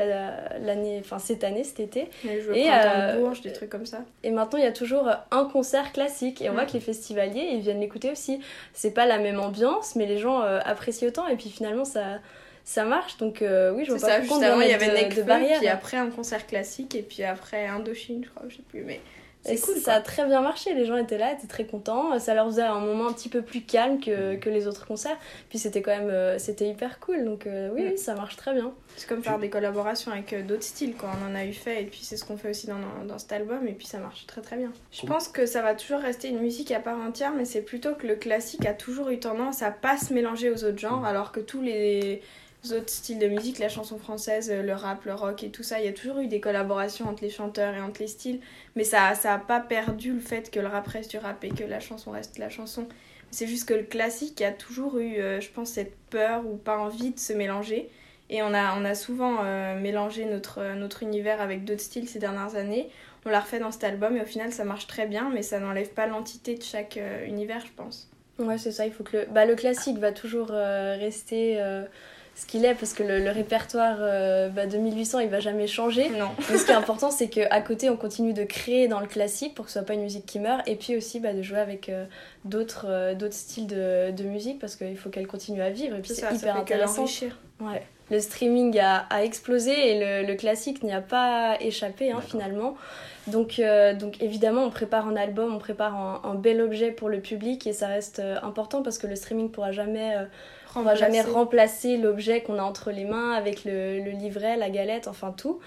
l'année, 0.60 0.98
enfin 1.00 1.18
cette 1.18 1.42
année, 1.42 1.64
cet 1.64 1.80
été. 1.80 2.10
et 2.24 2.68
euh, 2.70 3.18
Bourges, 3.18 3.40
des 3.40 3.52
trucs 3.52 3.70
comme 3.70 3.86
ça. 3.86 4.04
Et 4.22 4.30
maintenant, 4.30 4.58
il 4.58 4.64
y 4.64 4.68
a 4.68 4.72
toujours 4.72 5.08
un 5.30 5.44
concert 5.46 5.92
classique. 5.92 6.42
Et 6.42 6.50
on 6.50 6.52
voit 6.52 6.66
que 6.66 6.74
les 6.74 6.80
festivaliers, 6.80 7.50
ils 7.54 7.60
viennent 7.60 7.80
l'écouter 7.80 8.10
aussi. 8.10 8.40
C'est 8.74 8.92
pas 8.92 9.06
la 9.06 9.18
même 9.18 9.40
ambiance, 9.40 9.96
mais 9.96 10.06
les 10.06 10.18
gens 10.18 10.42
euh, 10.42 10.60
apprécient 10.64 11.08
autant. 11.08 11.26
Et 11.28 11.36
puis 11.36 11.48
finalement, 11.48 11.84
ça 11.84 12.18
ça 12.64 12.84
marche 12.84 13.16
donc 13.16 13.42
euh, 13.42 13.72
oui 13.72 13.84
je 13.84 13.92
vois 13.92 14.08
pas 14.08 14.20
juste 14.20 14.42
avant 14.42 14.60
il 14.60 14.68
y 14.68 14.72
avait 14.72 15.08
de, 15.08 15.16
de 15.16 15.22
barrière 15.22 15.58
puis 15.58 15.68
après 15.68 15.96
un 15.96 16.10
concert 16.10 16.46
classique 16.46 16.94
et 16.94 17.02
puis 17.02 17.22
après 17.24 17.66
Indochine 17.66 18.24
je 18.24 18.30
crois 18.30 18.44
je 18.48 18.56
sais 18.56 18.62
plus 18.68 18.82
mais 18.82 19.00
et 19.48 19.58
cool, 19.58 19.76
ça 19.76 19.94
a 19.94 20.00
très 20.00 20.26
bien 20.26 20.42
marché, 20.42 20.74
les 20.74 20.84
gens 20.84 20.96
étaient 20.96 21.16
là, 21.16 21.32
étaient 21.32 21.46
très 21.46 21.64
contents. 21.64 22.18
Ça 22.18 22.34
leur 22.34 22.46
faisait 22.46 22.62
un 22.62 22.80
moment 22.80 23.08
un 23.08 23.12
petit 23.12 23.30
peu 23.30 23.40
plus 23.40 23.62
calme 23.62 23.98
que, 23.98 24.36
que 24.36 24.50
les 24.50 24.66
autres 24.66 24.86
concerts. 24.86 25.16
Puis 25.48 25.58
c'était 25.58 25.80
quand 25.80 25.96
même 25.96 26.10
euh, 26.10 26.38
c'était 26.38 26.68
hyper 26.68 27.00
cool, 27.00 27.24
donc 27.24 27.46
euh, 27.46 27.70
oui, 27.72 27.86
oui, 27.90 27.98
ça 27.98 28.14
marche 28.14 28.36
très 28.36 28.52
bien. 28.52 28.72
C'est 28.96 29.08
comme 29.08 29.22
faire 29.22 29.38
des 29.38 29.48
collaborations 29.48 30.12
avec 30.12 30.34
euh, 30.34 30.42
d'autres 30.42 30.64
styles, 30.64 30.94
quoi. 30.94 31.10
On 31.22 31.32
en 31.32 31.34
a 31.34 31.46
eu 31.46 31.54
fait, 31.54 31.82
et 31.82 31.86
puis 31.86 32.00
c'est 32.02 32.18
ce 32.18 32.24
qu'on 32.24 32.36
fait 32.36 32.50
aussi 32.50 32.66
dans, 32.66 32.76
dans 33.06 33.18
cet 33.18 33.32
album, 33.32 33.66
et 33.66 33.72
puis 33.72 33.86
ça 33.86 33.98
marche 33.98 34.26
très 34.26 34.42
très 34.42 34.56
bien. 34.56 34.72
Je 34.92 35.06
pense 35.06 35.28
que 35.28 35.46
ça 35.46 35.62
va 35.62 35.74
toujours 35.74 36.00
rester 36.00 36.28
une 36.28 36.40
musique 36.40 36.70
à 36.70 36.80
part 36.80 36.98
entière, 36.98 37.32
mais 37.34 37.46
c'est 37.46 37.62
plutôt 37.62 37.94
que 37.94 38.06
le 38.06 38.16
classique 38.16 38.66
a 38.66 38.74
toujours 38.74 39.08
eu 39.08 39.18
tendance 39.18 39.62
à 39.62 39.70
pas 39.70 39.96
se 39.96 40.12
mélanger 40.12 40.50
aux 40.50 40.64
autres 40.64 40.78
genres, 40.78 41.06
alors 41.06 41.32
que 41.32 41.40
tous 41.40 41.62
les 41.62 42.20
autres 42.72 42.90
styles 42.90 43.18
de 43.18 43.26
musique, 43.26 43.58
la 43.58 43.68
chanson 43.68 43.98
française, 43.98 44.50
le 44.50 44.72
rap, 44.72 45.04
le 45.04 45.14
rock 45.14 45.42
et 45.42 45.50
tout 45.50 45.62
ça, 45.62 45.80
il 45.80 45.86
y 45.86 45.88
a 45.88 45.92
toujours 45.92 46.18
eu 46.18 46.26
des 46.26 46.40
collaborations 46.40 47.08
entre 47.08 47.22
les 47.22 47.30
chanteurs 47.30 47.74
et 47.74 47.80
entre 47.80 48.00
les 48.00 48.06
styles, 48.06 48.40
mais 48.76 48.84
ça 48.84 49.14
ça 49.14 49.34
a 49.34 49.38
pas 49.38 49.60
perdu 49.60 50.12
le 50.12 50.20
fait 50.20 50.50
que 50.50 50.60
le 50.60 50.66
rap 50.66 50.86
reste 50.86 51.10
du 51.10 51.18
rap 51.18 51.42
et 51.44 51.48
que 51.50 51.64
la 51.64 51.80
chanson 51.80 52.10
reste 52.10 52.38
la 52.38 52.50
chanson. 52.50 52.86
C'est 53.30 53.46
juste 53.46 53.68
que 53.68 53.74
le 53.74 53.84
classique 53.84 54.42
a 54.42 54.50
toujours 54.50 54.98
eu, 54.98 55.16
euh, 55.18 55.40
je 55.40 55.48
pense, 55.50 55.70
cette 55.70 55.96
peur 56.10 56.44
ou 56.46 56.56
pas 56.56 56.78
envie 56.78 57.12
de 57.12 57.18
se 57.18 57.32
mélanger. 57.32 57.88
Et 58.28 58.42
on 58.42 58.52
a, 58.54 58.76
on 58.76 58.84
a 58.84 58.94
souvent 58.94 59.38
euh, 59.44 59.78
mélangé 59.78 60.24
notre, 60.24 60.74
notre 60.74 61.02
univers 61.02 61.40
avec 61.40 61.64
d'autres 61.64 61.80
styles 61.80 62.08
ces 62.08 62.18
dernières 62.18 62.56
années. 62.56 62.88
On 63.24 63.30
l'a 63.30 63.40
refait 63.40 63.58
dans 63.58 63.70
cet 63.70 63.84
album 63.84 64.16
et 64.16 64.22
au 64.22 64.24
final 64.24 64.52
ça 64.52 64.64
marche 64.64 64.86
très 64.86 65.06
bien, 65.06 65.30
mais 65.32 65.42
ça 65.42 65.60
n'enlève 65.60 65.90
pas 65.90 66.06
l'entité 66.06 66.54
de 66.54 66.62
chaque 66.62 66.96
euh, 66.96 67.24
univers, 67.26 67.64
je 67.64 67.72
pense. 67.76 68.08
Ouais, 68.38 68.56
c'est 68.56 68.72
ça, 68.72 68.86
il 68.86 68.92
faut 68.92 69.04
que 69.04 69.18
le, 69.18 69.26
bah, 69.26 69.44
le 69.44 69.54
classique 69.54 69.98
va 69.98 70.12
toujours 70.12 70.48
rester 70.48 71.60
ce 72.40 72.46
qu'il 72.46 72.64
est 72.64 72.74
parce 72.74 72.94
que 72.94 73.02
le, 73.02 73.30
répertoire 73.30 73.98
euh, 74.00 74.48
bah, 74.48 74.64
de 74.64 74.78
1800 74.78 75.18
il 75.18 75.28
va 75.28 75.40
jamais 75.40 75.66
changer. 75.66 76.08
Non. 76.08 76.30
Mais 76.50 76.56
ce 76.56 76.64
qui 76.64 76.70
est 76.70 76.74
important 76.74 77.10
c'est 77.10 77.28
qu'à 77.28 77.60
côté 77.60 77.90
on 77.90 77.96
continue 77.96 78.32
de 78.32 78.44
créer 78.44 78.88
dans 78.88 79.00
le 79.00 79.06
classique 79.06 79.54
pour 79.54 79.66
que 79.66 79.70
ce 79.70 79.78
soit 79.78 79.86
pas 79.86 79.92
une 79.92 80.02
musique 80.02 80.24
qui 80.24 80.38
meurt 80.38 80.66
et 80.66 80.76
puis 80.76 80.96
aussi 80.96 81.20
bah, 81.20 81.34
de 81.34 81.42
jouer 81.42 81.58
avec 81.58 81.90
euh, 81.90 82.06
d'autres 82.46 82.86
euh, 82.88 83.14
d'autres 83.14 83.34
styles 83.34 83.66
de, 83.66 84.10
de, 84.10 84.24
musique 84.24 84.58
parce 84.58 84.76
qu'il 84.76 84.96
faut 84.96 85.10
qu'elle 85.10 85.26
continue 85.26 85.60
à 85.60 85.68
vivre 85.68 85.96
et 85.96 86.00
puis 86.00 86.14
c'est 86.14 86.34
hyper 86.34 86.56
intéressant. 86.56 87.04
Ouais. 87.60 87.82
Le 88.10 88.18
streaming 88.18 88.78
a, 88.78 89.00
a 89.10 89.22
explosé 89.22 89.72
et 89.72 90.22
le, 90.22 90.26
le 90.26 90.34
classique 90.34 90.82
n'y 90.82 90.94
a 90.94 91.02
pas 91.02 91.58
échappé 91.60 92.10
hein, 92.10 92.22
finalement. 92.26 92.74
Donc, 93.26 93.60
donc 93.98 94.20
évidemment 94.22 94.64
on 94.64 94.70
prépare 94.70 95.06
un 95.06 95.14
album, 95.14 95.54
on 95.54 95.58
prépare 95.58 95.94
un, 95.94 96.22
un, 96.24 96.34
bel 96.34 96.62
objet 96.62 96.90
pour 96.90 97.10
le 97.10 97.20
public 97.20 97.66
et 97.66 97.74
ça 97.74 97.86
reste 97.86 98.20
important 98.42 98.82
parce 98.82 98.96
que 98.96 99.06
le 99.06 99.14
streaming 99.14 99.50
pourra 99.50 99.72
jamais 99.72 100.16
on 100.76 100.82
va 100.82 100.94
jamais 100.94 101.22
remplacer 101.22 101.96
l'objet 101.96 102.42
qu'on 102.42 102.58
a 102.58 102.62
entre 102.62 102.90
les 102.90 103.04
mains 103.04 103.32
avec 103.32 103.64
le, 103.64 104.00
le, 104.00 104.10
livret, 104.10 104.56
la 104.56 104.70
galette, 104.70 105.08
enfin 105.08 105.32
tout. 105.32 105.60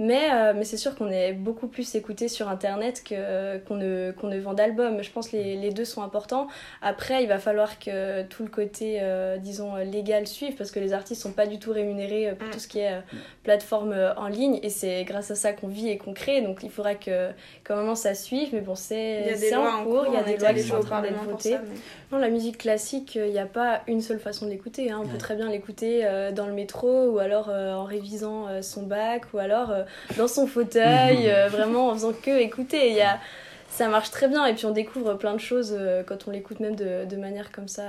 Mais, 0.00 0.28
euh, 0.32 0.54
mais 0.56 0.64
c'est 0.64 0.76
sûr 0.76 0.96
qu'on 0.96 1.08
est 1.08 1.32
beaucoup 1.32 1.68
plus 1.68 1.94
écouté 1.94 2.26
sur 2.26 2.48
Internet 2.48 3.04
que, 3.04 3.58
qu'on, 3.58 3.76
ne, 3.76 4.12
qu'on 4.12 4.26
ne 4.26 4.38
vend 4.40 4.52
d'albums. 4.52 5.02
Je 5.02 5.10
pense 5.10 5.28
que 5.28 5.36
les, 5.36 5.56
les, 5.56 5.70
deux 5.70 5.84
sont 5.84 6.02
importants. 6.02 6.48
Après, 6.82 7.22
il 7.22 7.28
va 7.28 7.38
falloir 7.38 7.78
que 7.78 8.22
tout 8.24 8.42
le 8.42 8.48
côté, 8.48 8.98
euh, 9.00 9.36
disons, 9.36 9.76
légal 9.76 10.26
suive 10.26 10.56
parce 10.56 10.72
que 10.72 10.80
les 10.80 10.92
artistes 10.92 11.22
sont 11.22 11.30
pas 11.30 11.46
du 11.46 11.60
tout 11.60 11.72
rémunérés 11.72 12.28
euh, 12.30 12.34
pour 12.34 12.50
tout 12.50 12.58
ce 12.58 12.66
qui 12.66 12.80
est 12.80 12.92
plateforme 13.44 13.94
en 14.16 14.26
ligne. 14.26 14.58
Et 14.64 14.68
c'est 14.68 15.04
grâce 15.04 15.30
à 15.30 15.36
ça 15.36 15.52
qu'on 15.52 15.68
vit 15.68 15.88
et 15.88 15.96
qu'on 15.96 16.12
crée. 16.12 16.40
Donc 16.42 16.64
il 16.64 16.70
faudra 16.70 16.96
que, 16.96 17.30
qu'à 17.64 17.74
un 17.74 17.76
moment 17.76 17.94
ça 17.94 18.14
suive. 18.14 18.48
Mais 18.52 18.62
bon, 18.62 18.74
c'est, 18.74 19.36
c'est 19.36 19.54
en 19.54 19.84
cours. 19.84 20.06
Il 20.08 20.14
y 20.14 20.16
a 20.16 20.24
des 20.24 20.36
lois 20.38 20.52
qui 20.54 20.62
sont 20.62 20.76
en 20.76 20.80
train 20.80 21.02
d'être 21.02 21.22
votées. 21.22 21.56
Non, 22.14 22.20
la 22.20 22.28
musique 22.28 22.58
classique, 22.58 23.16
il 23.16 23.32
n'y 23.32 23.40
a 23.40 23.46
pas 23.46 23.80
une 23.88 24.00
seule 24.00 24.20
façon 24.20 24.46
de 24.46 24.50
l'écouter. 24.50 24.92
Hein. 24.92 25.00
On 25.02 25.08
peut 25.08 25.18
très 25.18 25.34
bien 25.34 25.50
l'écouter 25.50 26.06
dans 26.32 26.46
le 26.46 26.52
métro 26.52 27.08
ou 27.08 27.18
alors 27.18 27.48
en 27.48 27.82
révisant 27.84 28.62
son 28.62 28.84
bac 28.84 29.24
ou 29.34 29.38
alors 29.38 29.72
dans 30.16 30.28
son 30.28 30.46
fauteuil, 30.46 31.28
euh, 31.28 31.48
vraiment 31.48 31.88
en 31.88 31.94
faisant 31.94 32.12
que 32.12 32.38
écouter. 32.40 32.90
Il 32.90 32.96
y 32.96 33.02
a, 33.02 33.18
ça 33.68 33.88
marche 33.88 34.10
très 34.10 34.28
bien 34.28 34.46
et 34.46 34.54
puis 34.54 34.66
on 34.66 34.70
découvre 34.70 35.14
plein 35.14 35.34
de 35.34 35.40
choses 35.40 35.74
euh, 35.76 36.02
quand 36.02 36.28
on 36.28 36.30
l'écoute 36.30 36.60
même 36.60 36.76
de, 36.76 37.04
de, 37.04 37.16
manière 37.16 37.52
comme 37.52 37.68
ça. 37.68 37.82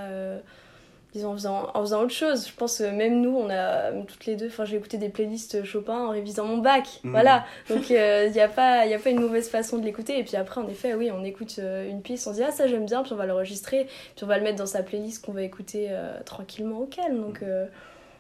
Euh, 1.16 1.20
disons, 1.20 1.32
en 1.32 1.34
faisant, 1.34 1.72
en 1.74 1.82
faisant 1.82 2.02
autre 2.02 2.14
chose. 2.14 2.48
Je 2.48 2.54
pense 2.54 2.80
même 2.80 3.22
nous, 3.22 3.36
on 3.36 3.50
a 3.50 3.92
toutes 4.08 4.26
les 4.26 4.36
deux, 4.36 4.48
enfin 4.48 4.66
j'ai 4.66 4.78
écouté 4.78 4.98
des 4.98 5.10
playlists 5.10 5.64
Chopin 5.64 6.08
en 6.08 6.10
révisant 6.10 6.46
mon 6.46 6.58
bac. 6.58 7.00
Mhm. 7.04 7.12
Voilà, 7.12 7.46
donc 7.70 7.90
il 7.90 8.32
n'y 8.32 8.40
a, 8.40 8.48
pas, 8.48 8.82
a 8.82 8.98
pas 9.00 9.10
une 9.10 9.22
mauvaise 9.22 9.50
façon 9.50 9.78
de 9.78 9.86
l'écouter. 9.86 10.20
Et 10.20 10.24
puis 10.24 10.36
après, 10.36 10.62
en 10.62 10.68
effet, 10.68 10.94
oui, 10.94 11.12
on 11.12 11.24
écoute 11.24 11.60
une 11.60 12.02
piste, 12.02 12.28
on 12.28 12.32
se 12.32 12.38
dit 12.38 12.44
ah 12.44 12.52
ça 12.52 12.68
j'aime 12.68 12.86
bien, 12.86 13.04
puis 13.04 13.14
on 13.14 13.18
va 13.18 13.26
l'enregistrer, 13.26 13.88
puis 14.16 14.24
on 14.24 14.28
va 14.28 14.38
le 14.38 14.44
mettre 14.44 14.58
dans 14.58 14.66
sa 14.66 14.84
playlist 14.84 15.26
qu'on 15.26 15.34
va 15.34 15.44
écouter 15.44 15.90
tranquillement 16.26 16.80
au 16.80 16.86
calme. 16.86 17.22
Donc 17.22 17.44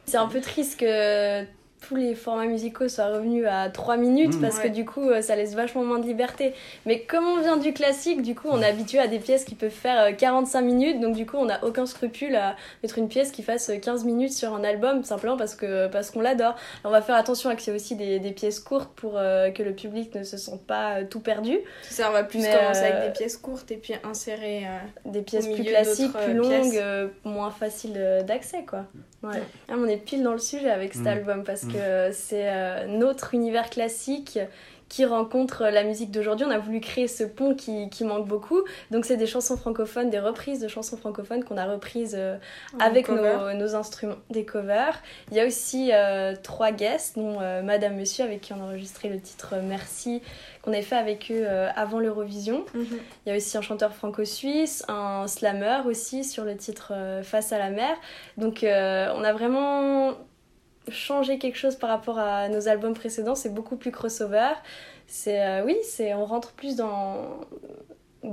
c'est 0.05 0.17
un 0.17 0.27
peu 0.27 0.41
triste 0.41 0.79
que 0.79 1.43
tous 1.87 1.95
les 1.95 2.15
formats 2.15 2.47
musicaux 2.47 2.87
soient 2.87 3.07
revenus 3.07 3.45
à 3.47 3.69
3 3.69 3.97
minutes 3.97 4.35
mmh. 4.35 4.41
parce 4.41 4.59
que 4.59 4.67
du 4.67 4.85
coup 4.85 5.09
euh, 5.09 5.21
ça 5.21 5.35
laisse 5.35 5.53
vachement 5.53 5.83
moins 5.83 5.99
de 5.99 6.05
liberté. 6.05 6.53
Mais 6.85 7.01
comme 7.01 7.25
on 7.25 7.41
vient 7.41 7.57
du 7.57 7.73
classique, 7.73 8.21
du 8.21 8.33
coup 8.33 8.47
on 8.49 8.61
est 8.61 8.65
habitué 8.65 8.99
à 8.99 9.07
des 9.07 9.19
pièces 9.19 9.45
qui 9.45 9.55
peuvent 9.55 9.69
faire 9.69 10.15
45 10.17 10.59
euh, 10.59 10.65
minutes 10.65 10.99
donc 10.99 11.15
du 11.15 11.25
coup 11.25 11.37
on 11.37 11.45
n'a 11.45 11.63
aucun 11.63 11.85
scrupule 11.85 12.35
à 12.35 12.55
mettre 12.81 12.97
une 12.97 13.07
pièce 13.07 13.31
qui 13.31 13.43
fasse 13.43 13.71
15 13.81 14.01
euh, 14.01 14.05
minutes 14.05 14.33
sur 14.33 14.53
un 14.53 14.63
album 14.63 15.03
simplement 15.03 15.37
parce 15.37 15.55
que 15.55 15.87
parce 15.87 16.11
qu'on 16.11 16.21
l'adore. 16.21 16.55
On 16.83 16.89
va 16.89 17.01
faire 17.01 17.15
attention 17.15 17.49
à 17.49 17.53
y 17.53 17.69
ait 17.69 17.73
aussi 17.73 17.95
des, 17.95 18.19
des, 18.19 18.31
pièces 18.31 18.59
courtes 18.59 18.91
pour 18.95 19.13
que 19.13 19.63
le 19.63 19.73
public 19.73 20.13
ne 20.15 20.23
se 20.23 20.37
sente 20.37 20.63
pas 20.63 21.03
tout 21.03 21.19
perdu. 21.19 21.59
Ça 21.83 22.09
on 22.09 22.13
va 22.13 22.23
plus 22.23 22.39
commencer 22.39 22.83
avec 22.83 23.05
des 23.05 23.13
pièces 23.17 23.37
courtes 23.37 23.71
et 23.71 23.77
puis 23.77 23.93
insérer 24.03 24.63
des 25.05 25.21
pièces 25.21 25.47
plus 25.47 25.63
classiques, 25.63 26.13
plus 26.13 26.33
longues, 26.33 26.81
moins 27.23 27.51
faciles 27.51 28.23
d'accès 28.25 28.63
quoi. 28.63 28.85
Ouais. 29.25 29.41
Ah, 29.69 29.73
on 29.77 29.87
est 29.87 29.97
pile 29.97 30.23
dans 30.23 30.33
le 30.33 30.39
sujet 30.39 30.69
avec 30.69 30.93
cet 30.93 31.03
mmh. 31.03 31.07
album 31.07 31.43
parce 31.43 31.63
mmh. 31.63 31.71
C'est 32.11 32.49
euh, 32.49 32.87
notre 32.87 33.33
univers 33.33 33.69
classique 33.69 34.39
qui 34.87 35.03
rencontre 35.03 35.63
la 35.63 35.83
musique 35.83 36.11
d'aujourd'hui. 36.11 36.45
On 36.45 36.51
a 36.51 36.59
voulu 36.59 36.79
créer 36.79 37.07
ce 37.07 37.23
pont 37.23 37.55
qui, 37.55 37.89
qui 37.89 38.03
manque 38.03 38.27
beaucoup. 38.27 38.61
Donc 38.91 39.05
c'est 39.05 39.17
des 39.17 39.25
chansons 39.25 39.57
francophones, 39.57 40.11
des 40.11 40.19
reprises 40.19 40.59
de 40.59 40.67
chansons 40.67 40.95
francophones 40.95 41.43
qu'on 41.43 41.57
a 41.57 41.65
reprises 41.65 42.15
euh, 42.15 42.37
avec 42.79 43.09
nos, 43.09 43.53
nos, 43.53 43.75
instruments, 43.75 44.15
des 44.29 44.45
covers. 44.45 45.01
Il 45.31 45.37
y 45.37 45.39
a 45.39 45.47
aussi 45.47 45.89
euh, 45.91 46.35
trois 46.41 46.71
guests, 46.71 47.17
dont 47.17 47.39
Madame 47.63 47.95
Monsieur 47.95 48.25
avec 48.25 48.41
qui 48.41 48.53
on 48.53 48.61
a 48.61 48.65
enregistré 48.65 49.09
le 49.09 49.19
titre 49.19 49.55
Merci 49.63 50.21
qu'on 50.61 50.71
avait 50.71 50.83
fait 50.83 50.95
avec 50.95 51.31
eux 51.31 51.47
avant 51.75 51.99
l'Eurovision. 51.99 52.65
Mhm. 52.75 52.85
Il 53.25 53.29
y 53.29 53.31
a 53.31 53.37
aussi 53.37 53.57
un 53.57 53.61
chanteur 53.61 53.93
franco-suisse, 53.93 54.83
un 54.87 55.27
slammer 55.27 55.79
aussi 55.87 56.23
sur 56.23 56.43
le 56.43 56.55
titre 56.55 56.93
Face 57.23 57.51
à 57.51 57.57
la 57.57 57.71
mer. 57.71 57.95
Donc 58.37 58.59
on 58.63 59.23
a 59.23 59.33
vraiment 59.33 60.15
changé 60.89 61.37
quelque 61.37 61.57
chose 61.57 61.75
par 61.75 61.89
rapport 61.89 62.19
à 62.19 62.49
nos 62.49 62.67
albums 62.67 62.93
précédents. 62.93 63.35
C'est 63.35 63.53
beaucoup 63.53 63.75
plus 63.75 63.91
crossover. 63.91 64.53
C'est 65.07 65.61
oui, 65.61 65.77
c'est 65.83 66.13
on 66.13 66.25
rentre 66.25 66.53
plus 66.53 66.75
dans 66.75 67.39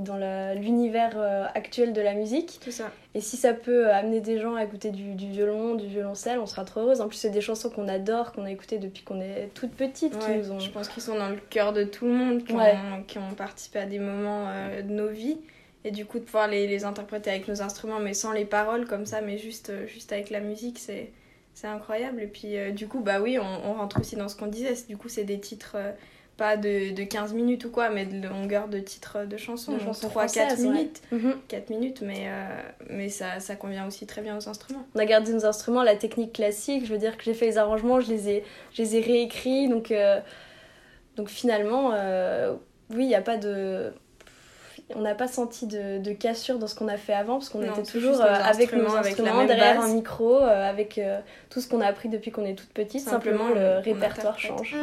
dans 0.01 0.17
l'univers 0.55 1.13
euh, 1.15 1.45
actuel 1.53 1.93
de 1.93 2.01
la 2.01 2.13
musique. 2.13 2.59
Tout 2.63 2.71
ça. 2.71 2.91
Et 3.13 3.21
si 3.21 3.37
ça 3.37 3.53
peut 3.53 3.89
amener 3.91 4.21
des 4.21 4.39
gens 4.39 4.55
à 4.55 4.63
écouter 4.63 4.91
du, 4.91 5.13
du 5.13 5.29
violon, 5.29 5.75
du 5.75 5.87
violoncelle, 5.87 6.39
on 6.39 6.45
sera 6.45 6.65
trop 6.65 6.81
heureuse. 6.81 7.01
En 7.01 7.07
plus, 7.07 7.17
c'est 7.17 7.29
des 7.29 7.41
chansons 7.41 7.69
qu'on 7.69 7.87
adore, 7.87 8.31
qu'on 8.31 8.45
a 8.45 8.51
écoutées 8.51 8.79
depuis 8.79 9.03
qu'on 9.03 9.21
est 9.21 9.49
toute 9.53 9.71
petite. 9.71 10.13
Je 10.13 10.69
pense 10.69 10.87
qu'ils 10.89 11.03
sont 11.03 11.17
dans 11.17 11.29
le 11.29 11.39
cœur 11.49 11.73
de 11.73 11.83
tout 11.83 12.05
le 12.05 12.13
monde, 12.13 12.43
qui, 12.43 12.53
ont, 12.53 13.03
qui 13.07 13.17
ont, 13.17 13.33
participé 13.35 13.79
à 13.79 13.85
des 13.85 13.99
moments 13.99 14.47
euh, 14.47 14.81
de 14.81 14.91
nos 14.91 15.09
vies. 15.09 15.37
Et 15.85 15.91
du 15.91 16.05
coup, 16.05 16.19
de 16.19 16.23
pouvoir 16.23 16.47
les, 16.47 16.65
les, 16.65 16.85
interpréter 16.85 17.29
avec 17.29 17.47
nos 17.47 17.61
instruments, 17.61 17.99
mais 17.99 18.13
sans 18.13 18.31
les 18.31 18.45
paroles 18.45 18.87
comme 18.87 19.05
ça, 19.05 19.21
mais 19.21 19.37
juste, 19.37 19.69
euh, 19.69 19.85
juste 19.85 20.13
avec 20.13 20.29
la 20.29 20.39
musique, 20.39 20.79
c'est 20.79 21.11
c'est 21.53 21.67
incroyable. 21.67 22.21
Et 22.21 22.27
puis, 22.27 22.55
du 22.73 22.87
coup, 22.87 22.99
bah 23.01 23.21
oui, 23.21 23.37
on, 23.39 23.69
on, 23.69 23.73
rentre 23.73 23.99
aussi 23.99 24.15
dans 24.15 24.27
ce 24.27 24.35
qu'on 24.35 24.47
disait. 24.47 24.73
Du 24.87 24.97
coup, 24.97 25.09
c'est 25.09 25.23
des 25.23 25.39
titres 25.39 25.77
pas 26.37 26.57
de, 26.57 26.93
de 26.93 27.03
15 27.03 27.33
minutes 27.33 27.65
ou 27.65 27.69
quoi, 27.69 27.89
mais 27.89 28.05
de 28.05 28.27
longueur 28.27 28.67
de 28.67 28.79
titre 28.79 29.25
de 29.25 29.37
chanson, 29.37 29.77
3-4 29.77 30.61
minutes. 30.61 31.01
4 31.47 31.69
mhm. 31.69 31.77
minutes, 31.77 32.01
mais, 32.01 32.23
euh, 32.25 32.61
mais 32.89 33.09
ça, 33.09 33.39
ça 33.39 33.55
convient 33.55 33.87
aussi 33.87 34.07
très 34.07 34.21
bien 34.21 34.37
aux 34.37 34.49
instruments. 34.49 34.85
On 34.95 34.99
a 34.99 35.05
gardé 35.05 35.31
nos 35.31 35.45
instruments, 35.45 35.83
la 35.83 35.95
technique 35.95 36.33
classique, 36.33 36.85
je 36.85 36.93
veux 36.93 36.99
dire 36.99 37.17
que 37.17 37.23
j'ai 37.23 37.33
fait 37.33 37.45
les 37.45 37.57
arrangements, 37.57 38.01
je 38.01 38.09
les 38.09 38.29
ai, 38.29 38.43
je 38.71 38.81
les 38.81 38.95
ai 38.95 39.01
réécrits, 39.01 39.67
donc, 39.67 39.91
euh, 39.91 40.19
donc 41.17 41.29
finalement, 41.29 41.91
euh, 41.93 42.55
oui, 42.89 43.03
il 43.03 43.07
n'y 43.07 43.15
a 43.15 43.21
pas 43.21 43.37
de 43.37 43.93
on 44.95 45.01
n'a 45.01 45.15
pas 45.15 45.27
senti 45.27 45.67
de, 45.67 46.13
cassure 46.13 46.59
dans 46.59 46.67
ce 46.67 46.75
qu'on 46.75 46.87
a 46.87 46.97
fait 46.97 47.13
avant, 47.13 47.33
parce 47.35 47.49
qu'on 47.49 47.63
était 47.63 47.83
toujours 47.83 48.21
avec 48.21 48.73
nos 48.73 48.95
instruments, 48.95 49.45
derrière 49.45 49.81
un 49.81 49.93
micro, 49.93 50.37
avec 50.37 50.99
tout 51.49 51.61
ce 51.61 51.67
qu'on 51.67 51.81
a 51.81 51.87
appris 51.87 52.09
depuis 52.09 52.31
qu'on 52.31 52.45
est 52.45 52.55
toute 52.55 52.69
petite. 52.69 53.01
Simplement, 53.01 53.49
le 53.49 53.79
répertoire 53.79 54.37
change. 54.39 54.75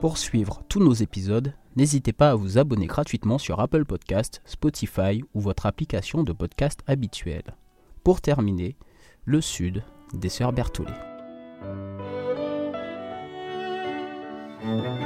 Pour 0.00 0.18
suivre 0.18 0.62
tous 0.68 0.78
nos 0.78 0.92
épisodes, 0.92 1.52
n'hésitez 1.74 2.12
pas 2.12 2.30
à 2.30 2.34
vous 2.34 2.58
abonner 2.58 2.86
gratuitement 2.86 3.38
sur 3.38 3.58
Apple 3.60 3.84
Podcast, 3.84 4.40
Spotify 4.44 5.22
ou 5.34 5.40
votre 5.40 5.66
application 5.66 6.22
de 6.22 6.32
podcast 6.32 6.80
habituelle. 6.86 7.56
Pour 8.04 8.20
terminer, 8.20 8.76
le 9.24 9.40
sud 9.40 9.82
des 10.12 10.28
sœurs 10.28 10.52
Berthollet. 10.52 11.15
thank 11.60 11.70
you 15.00 15.05